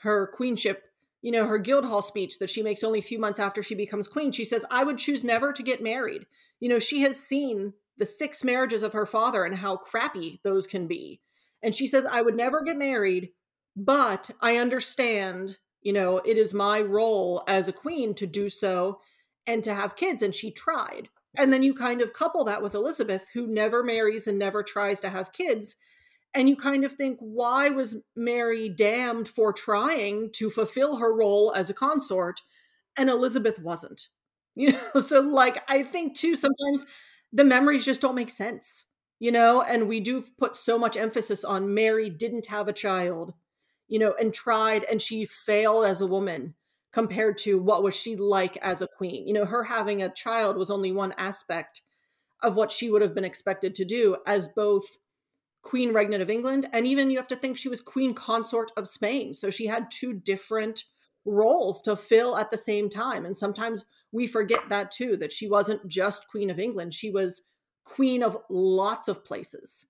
her 0.00 0.26
queenship 0.34 0.82
you 1.22 1.32
know 1.32 1.46
her 1.46 1.58
guildhall 1.58 2.02
speech 2.02 2.38
that 2.40 2.50
she 2.50 2.62
makes 2.62 2.84
only 2.84 2.98
a 2.98 3.02
few 3.10 3.18
months 3.18 3.38
after 3.38 3.62
she 3.62 3.74
becomes 3.74 4.08
queen. 4.08 4.32
She 4.32 4.44
says 4.44 4.64
i 4.70 4.84
would 4.84 4.98
choose 4.98 5.24
never 5.24 5.52
to 5.52 5.62
get 5.62 5.82
married. 5.82 6.26
You 6.60 6.68
know 6.68 6.80
she 6.80 7.02
has 7.02 7.18
seen 7.18 7.72
the 7.98 8.06
six 8.06 8.44
marriages 8.44 8.82
of 8.82 8.92
her 8.92 9.06
father 9.06 9.44
and 9.44 9.56
how 9.56 9.76
crappy 9.76 10.40
those 10.44 10.66
can 10.66 10.86
be. 10.86 11.20
And 11.62 11.74
she 11.74 11.86
says, 11.86 12.06
I 12.06 12.22
would 12.22 12.36
never 12.36 12.62
get 12.62 12.76
married, 12.76 13.30
but 13.78 14.30
I 14.40 14.56
understand, 14.56 15.58
you 15.82 15.92
know, 15.92 16.18
it 16.18 16.36
is 16.36 16.52
my 16.52 16.80
role 16.80 17.44
as 17.46 17.68
a 17.68 17.72
queen 17.72 18.12
to 18.16 18.26
do 18.26 18.48
so 18.48 19.00
and 19.46 19.62
to 19.64 19.72
have 19.74 19.96
kids. 19.96 20.20
And 20.22 20.34
she 20.34 20.50
tried. 20.50 21.08
And 21.36 21.52
then 21.52 21.62
you 21.62 21.74
kind 21.74 22.02
of 22.02 22.12
couple 22.12 22.42
that 22.44 22.62
with 22.62 22.74
Elizabeth, 22.74 23.28
who 23.34 23.46
never 23.46 23.84
marries 23.84 24.26
and 24.26 24.38
never 24.38 24.62
tries 24.64 25.00
to 25.00 25.10
have 25.10 25.32
kids. 25.32 25.76
And 26.34 26.48
you 26.48 26.56
kind 26.56 26.84
of 26.84 26.92
think, 26.92 27.18
why 27.20 27.68
was 27.68 27.96
Mary 28.16 28.68
damned 28.68 29.28
for 29.28 29.52
trying 29.52 30.30
to 30.32 30.50
fulfill 30.50 30.96
her 30.96 31.14
role 31.14 31.52
as 31.54 31.70
a 31.70 31.74
consort 31.74 32.42
and 32.96 33.08
Elizabeth 33.08 33.58
wasn't? 33.60 34.08
You 34.56 34.72
know, 34.72 35.00
so 35.00 35.20
like 35.20 35.62
I 35.70 35.84
think 35.84 36.16
too, 36.16 36.34
sometimes 36.34 36.84
the 37.32 37.44
memories 37.44 37.84
just 37.84 38.00
don't 38.00 38.16
make 38.16 38.28
sense, 38.28 38.86
you 39.20 39.30
know? 39.30 39.62
And 39.62 39.86
we 39.86 40.00
do 40.00 40.24
put 40.36 40.56
so 40.56 40.76
much 40.76 40.96
emphasis 40.96 41.44
on 41.44 41.74
Mary 41.74 42.10
didn't 42.10 42.46
have 42.46 42.66
a 42.66 42.72
child, 42.72 43.34
you 43.88 43.98
know, 43.98 44.14
and 44.20 44.32
tried 44.32 44.84
and 44.84 45.00
she 45.00 45.24
failed 45.24 45.86
as 45.86 46.00
a 46.00 46.06
woman 46.06 46.54
compared 46.92 47.38
to 47.38 47.58
what 47.58 47.82
was 47.82 47.94
she 47.94 48.16
like 48.16 48.56
as 48.58 48.82
a 48.82 48.88
queen. 48.88 49.26
You 49.26 49.34
know, 49.34 49.44
her 49.44 49.64
having 49.64 50.02
a 50.02 50.12
child 50.12 50.56
was 50.56 50.70
only 50.70 50.92
one 50.92 51.14
aspect 51.18 51.82
of 52.42 52.56
what 52.56 52.70
she 52.70 52.90
would 52.90 53.02
have 53.02 53.14
been 53.14 53.24
expected 53.24 53.74
to 53.74 53.84
do 53.84 54.16
as 54.26 54.48
both 54.48 54.84
queen 55.62 55.92
regnant 55.92 56.22
of 56.22 56.30
England 56.30 56.68
and 56.72 56.86
even 56.86 57.10
you 57.10 57.18
have 57.18 57.28
to 57.28 57.36
think 57.36 57.58
she 57.58 57.68
was 57.68 57.80
queen 57.80 58.14
consort 58.14 58.70
of 58.76 58.88
Spain. 58.88 59.34
So 59.34 59.50
she 59.50 59.66
had 59.66 59.90
two 59.90 60.12
different 60.12 60.84
roles 61.24 61.82
to 61.82 61.96
fill 61.96 62.36
at 62.36 62.50
the 62.50 62.56
same 62.56 62.88
time 62.88 63.26
and 63.26 63.36
sometimes 63.36 63.84
we 64.12 64.26
forget 64.26 64.68
that 64.68 64.90
too 64.90 65.16
that 65.16 65.32
she 65.32 65.48
wasn't 65.48 65.86
just 65.86 66.28
queen 66.28 66.48
of 66.48 66.58
England, 66.58 66.94
she 66.94 67.10
was 67.10 67.42
queen 67.84 68.22
of 68.22 68.38
lots 68.48 69.08
of 69.08 69.24
places. 69.24 69.86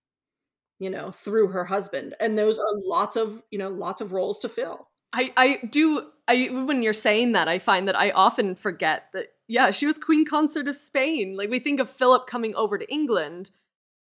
You 0.79 0.91
know, 0.91 1.11
through 1.11 1.49
her 1.49 1.65
husband. 1.65 2.15
And 2.21 2.39
those 2.39 2.59
are 2.59 2.67
lots 2.85 3.17
of, 3.17 3.43
you 3.51 3.59
know, 3.59 3.69
lots 3.69 4.01
of 4.01 4.13
roles 4.13 4.39
to 4.41 4.49
fill. 4.49 4.89
I 5.13 5.33
I 5.37 5.67
do 5.67 6.11
I 6.29 6.49
when 6.51 6.83
you're 6.83 6.93
saying 6.93 7.33
that 7.33 7.49
I 7.49 7.59
find 7.59 7.89
that 7.89 7.99
I 7.99 8.11
often 8.11 8.55
forget 8.55 9.07
that 9.13 9.29
yeah, 9.49 9.71
she 9.71 9.87
was 9.87 9.99
queen 9.99 10.25
consort 10.27 10.69
of 10.69 10.77
Spain. 10.77 11.37
Like 11.37 11.51
we 11.51 11.59
think 11.59 11.81
of 11.81 11.91
Philip 11.91 12.27
coming 12.27 12.55
over 12.55 12.79
to 12.79 12.93
England, 12.93 13.51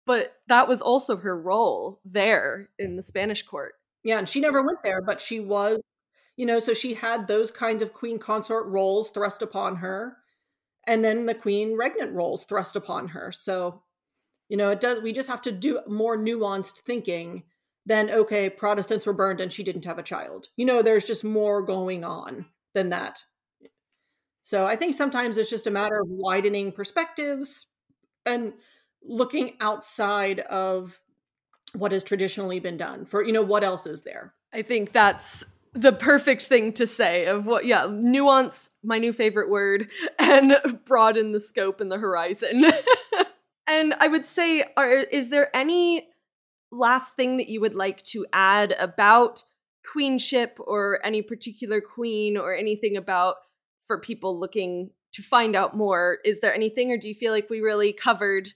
but 0.05 0.37
that 0.47 0.67
was 0.67 0.81
also 0.81 1.17
her 1.17 1.39
role 1.39 1.99
there 2.05 2.69
in 2.79 2.95
the 2.95 3.03
Spanish 3.03 3.43
court. 3.43 3.73
Yeah, 4.03 4.19
and 4.19 4.27
she 4.27 4.39
never 4.39 4.61
went 4.61 4.79
there, 4.83 5.01
but 5.01 5.21
she 5.21 5.39
was, 5.39 5.81
you 6.37 6.45
know, 6.45 6.59
so 6.59 6.73
she 6.73 6.93
had 6.93 7.27
those 7.27 7.51
kinds 7.51 7.83
of 7.83 7.93
queen 7.93 8.19
consort 8.19 8.67
roles 8.67 9.11
thrust 9.11 9.41
upon 9.41 9.77
her 9.77 10.17
and 10.85 11.03
then 11.03 11.25
the 11.25 11.33
queen 11.33 11.77
regnant 11.77 12.13
roles 12.13 12.45
thrust 12.45 12.75
upon 12.75 13.09
her. 13.09 13.31
So, 13.31 13.81
you 14.49 14.57
know, 14.57 14.69
it 14.69 14.81
does 14.81 15.01
we 15.01 15.13
just 15.13 15.29
have 15.29 15.41
to 15.43 15.51
do 15.51 15.79
more 15.87 16.17
nuanced 16.17 16.79
thinking 16.79 17.43
than 17.85 18.09
okay, 18.09 18.49
Protestants 18.49 19.05
were 19.05 19.13
burned 19.13 19.41
and 19.41 19.51
she 19.51 19.63
didn't 19.63 19.85
have 19.85 19.99
a 19.99 20.03
child. 20.03 20.47
You 20.55 20.65
know, 20.65 20.81
there's 20.81 21.03
just 21.03 21.23
more 21.23 21.61
going 21.61 22.03
on 22.03 22.45
than 22.73 22.89
that. 22.89 23.23
So 24.43 24.65
I 24.65 24.75
think 24.75 24.93
sometimes 24.93 25.37
it's 25.37 25.49
just 25.49 25.67
a 25.67 25.71
matter 25.71 25.99
of 25.99 26.07
widening 26.09 26.71
perspectives 26.71 27.67
and 28.25 28.53
looking 29.01 29.53
outside 29.59 30.39
of 30.41 30.99
what 31.73 31.91
has 31.91 32.03
traditionally 32.03 32.59
been 32.59 32.77
done 32.77 33.05
for, 33.05 33.23
you 33.23 33.31
know, 33.31 33.41
what 33.41 33.63
else 33.63 33.85
is 33.85 34.03
there. 34.03 34.33
I 34.53 34.61
think 34.61 34.91
that's 34.91 35.45
the 35.73 35.91
perfect 35.91 36.43
thing 36.43 36.71
to 36.71 36.85
say 36.85 37.25
of 37.25 37.47
what 37.47 37.65
yeah 37.65 37.87
nuance 37.89 38.69
my 38.83 38.99
new 38.99 39.11
favorite 39.11 39.49
word 39.49 39.89
and 40.19 40.55
broaden 40.85 41.31
the 41.31 41.39
scope 41.39 41.81
and 41.81 41.91
the 41.91 41.97
horizon 41.97 42.63
and 43.73 43.93
i 43.99 44.07
would 44.07 44.25
say 44.25 44.63
are 44.77 44.91
is 44.91 45.29
there 45.29 45.55
any 45.55 46.07
last 46.71 47.15
thing 47.15 47.37
that 47.37 47.49
you 47.49 47.61
would 47.61 47.75
like 47.75 48.03
to 48.03 48.25
add 48.33 48.75
about 48.79 49.43
queenship 49.91 50.57
or 50.59 50.99
any 51.03 51.21
particular 51.21 51.81
queen 51.81 52.37
or 52.37 52.55
anything 52.55 52.97
about 52.97 53.35
for 53.85 53.99
people 53.99 54.39
looking 54.39 54.89
to 55.13 55.21
find 55.21 55.55
out 55.55 55.75
more? 55.75 56.19
Is 56.25 56.39
there 56.39 56.53
anything, 56.53 56.91
or 56.91 56.97
do 56.97 57.07
you 57.07 57.13
feel 57.13 57.31
like 57.31 57.49
we 57.49 57.61
really 57.61 57.93
covered 57.93 58.49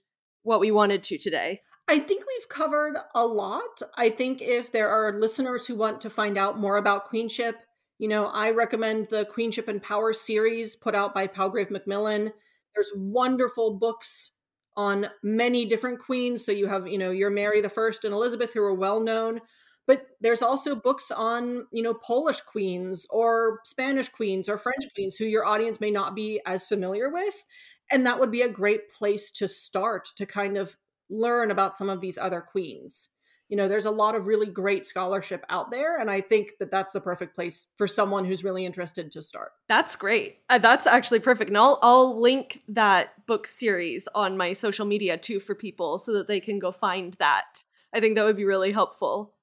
what 0.43 0.59
we 0.59 0.72
wanted 0.72 1.03
to 1.03 1.18
today? 1.18 1.61
I 1.88 1.99
think 1.99 2.24
we've 2.26 2.49
covered 2.49 2.97
a 3.15 3.26
lot. 3.26 3.82
I 3.95 4.09
think 4.09 4.41
if 4.41 4.72
there 4.72 4.89
are 4.89 5.20
listeners 5.20 5.65
who 5.65 5.76
want 5.76 6.01
to 6.01 6.09
find 6.09 6.38
out 6.38 6.59
more 6.59 6.78
about 6.78 7.07
queenship, 7.07 7.57
you 7.97 8.07
know, 8.07 8.26
I 8.28 8.51
recommend 8.51 9.07
the 9.09 9.26
Queenship 9.26 9.68
and 9.68 9.82
Power 9.82 10.13
series 10.13 10.76
put 10.76 10.95
out 10.95 11.13
by 11.13 11.28
Palgrave 11.28 11.72
Macmillan. 11.72 12.32
There's 12.76 12.91
wonderful 12.95 13.76
books 13.80 14.32
on 14.78 15.07
many 15.23 15.65
different 15.65 15.99
queens. 15.99 16.45
So 16.45 16.53
you 16.53 16.67
have, 16.67 16.88
you 16.88 16.97
know, 16.97 17.11
your 17.11 17.30
Mary 17.30 17.59
the 17.59 17.67
First 17.67 18.05
and 18.05 18.13
Elizabeth, 18.13 18.53
who 18.53 18.61
are 18.61 18.73
well 18.73 19.01
known. 19.01 19.41
But 19.88 20.05
there's 20.21 20.41
also 20.41 20.75
books 20.75 21.11
on, 21.11 21.65
you 21.71 21.82
know, 21.82 21.93
Polish 21.93 22.41
queens 22.41 23.05
or 23.09 23.59
Spanish 23.65 24.09
queens 24.09 24.47
or 24.47 24.57
French 24.57 24.86
queens 24.93 25.15
who 25.15 25.25
your 25.25 25.45
audience 25.45 25.80
may 25.80 25.91
not 25.91 26.15
be 26.15 26.41
as 26.45 26.67
familiar 26.67 27.09
with. 27.09 27.43
And 27.89 28.05
that 28.05 28.19
would 28.19 28.32
be 28.32 28.41
a 28.41 28.49
great 28.49 28.89
place 28.89 29.32
to 29.32 29.47
start 29.47 30.09
to 30.17 30.25
kind 30.25 30.57
of 30.57 30.78
learn 31.09 31.51
about 31.51 31.75
some 31.75 31.89
of 31.89 32.01
these 32.01 32.17
other 32.17 32.41
queens 32.41 33.09
you 33.49 33.55
know 33.55 33.67
there's 33.67 33.85
a 33.85 33.91
lot 33.91 34.15
of 34.15 34.27
really 34.27 34.47
great 34.47 34.85
scholarship 34.85 35.45
out 35.49 35.71
there 35.71 35.97
and 35.99 36.09
i 36.11 36.19
think 36.19 36.53
that 36.59 36.71
that's 36.71 36.91
the 36.91 37.01
perfect 37.01 37.35
place 37.35 37.67
for 37.77 37.87
someone 37.87 38.25
who's 38.25 38.43
really 38.43 38.65
interested 38.65 39.11
to 39.11 39.21
start. 39.21 39.51
That's 39.67 39.95
great. 39.95 40.39
Uh, 40.49 40.57
that's 40.57 40.87
actually 40.87 41.19
perfect 41.19 41.49
and 41.49 41.57
I'll, 41.57 41.79
I'll 41.81 42.19
link 42.19 42.61
that 42.69 43.25
book 43.25 43.47
series 43.47 44.07
on 44.15 44.37
my 44.37 44.53
social 44.53 44.85
media 44.85 45.17
too 45.17 45.39
for 45.39 45.55
people 45.55 45.97
so 45.97 46.13
that 46.13 46.27
they 46.27 46.39
can 46.39 46.59
go 46.59 46.71
find 46.71 47.15
that. 47.19 47.63
I 47.93 47.99
think 47.99 48.15
that 48.15 48.25
would 48.25 48.37
be 48.37 48.45
really 48.45 48.71
helpful 48.71 49.33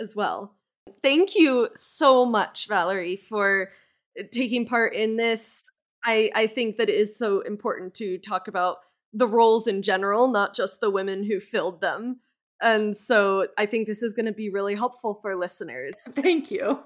as 0.00 0.16
well. 0.16 0.54
Thank 1.00 1.34
you 1.34 1.68
so 1.74 2.24
much 2.24 2.66
valerie 2.68 3.16
for 3.16 3.70
uh, 4.18 4.24
taking 4.30 4.66
part 4.66 4.94
in 4.94 5.16
this. 5.16 5.70
I 6.04 6.30
i 6.34 6.46
think 6.46 6.76
that 6.76 6.88
it 6.88 6.96
is 6.96 7.16
so 7.16 7.40
important 7.40 7.94
to 7.94 8.18
talk 8.18 8.48
about 8.48 8.78
the 9.12 9.26
roles 9.26 9.66
in 9.66 9.82
general 9.82 10.26
not 10.28 10.54
just 10.54 10.80
the 10.80 10.90
women 10.90 11.22
who 11.22 11.38
filled 11.38 11.80
them 11.80 12.20
and 12.62 12.96
so 12.96 13.46
I 13.58 13.66
think 13.66 13.86
this 13.86 14.02
is 14.02 14.14
going 14.14 14.26
to 14.26 14.32
be 14.32 14.50
really 14.50 14.74
helpful 14.74 15.18
for 15.20 15.36
listeners. 15.36 15.96
Thank 16.14 16.50
you. 16.50 16.80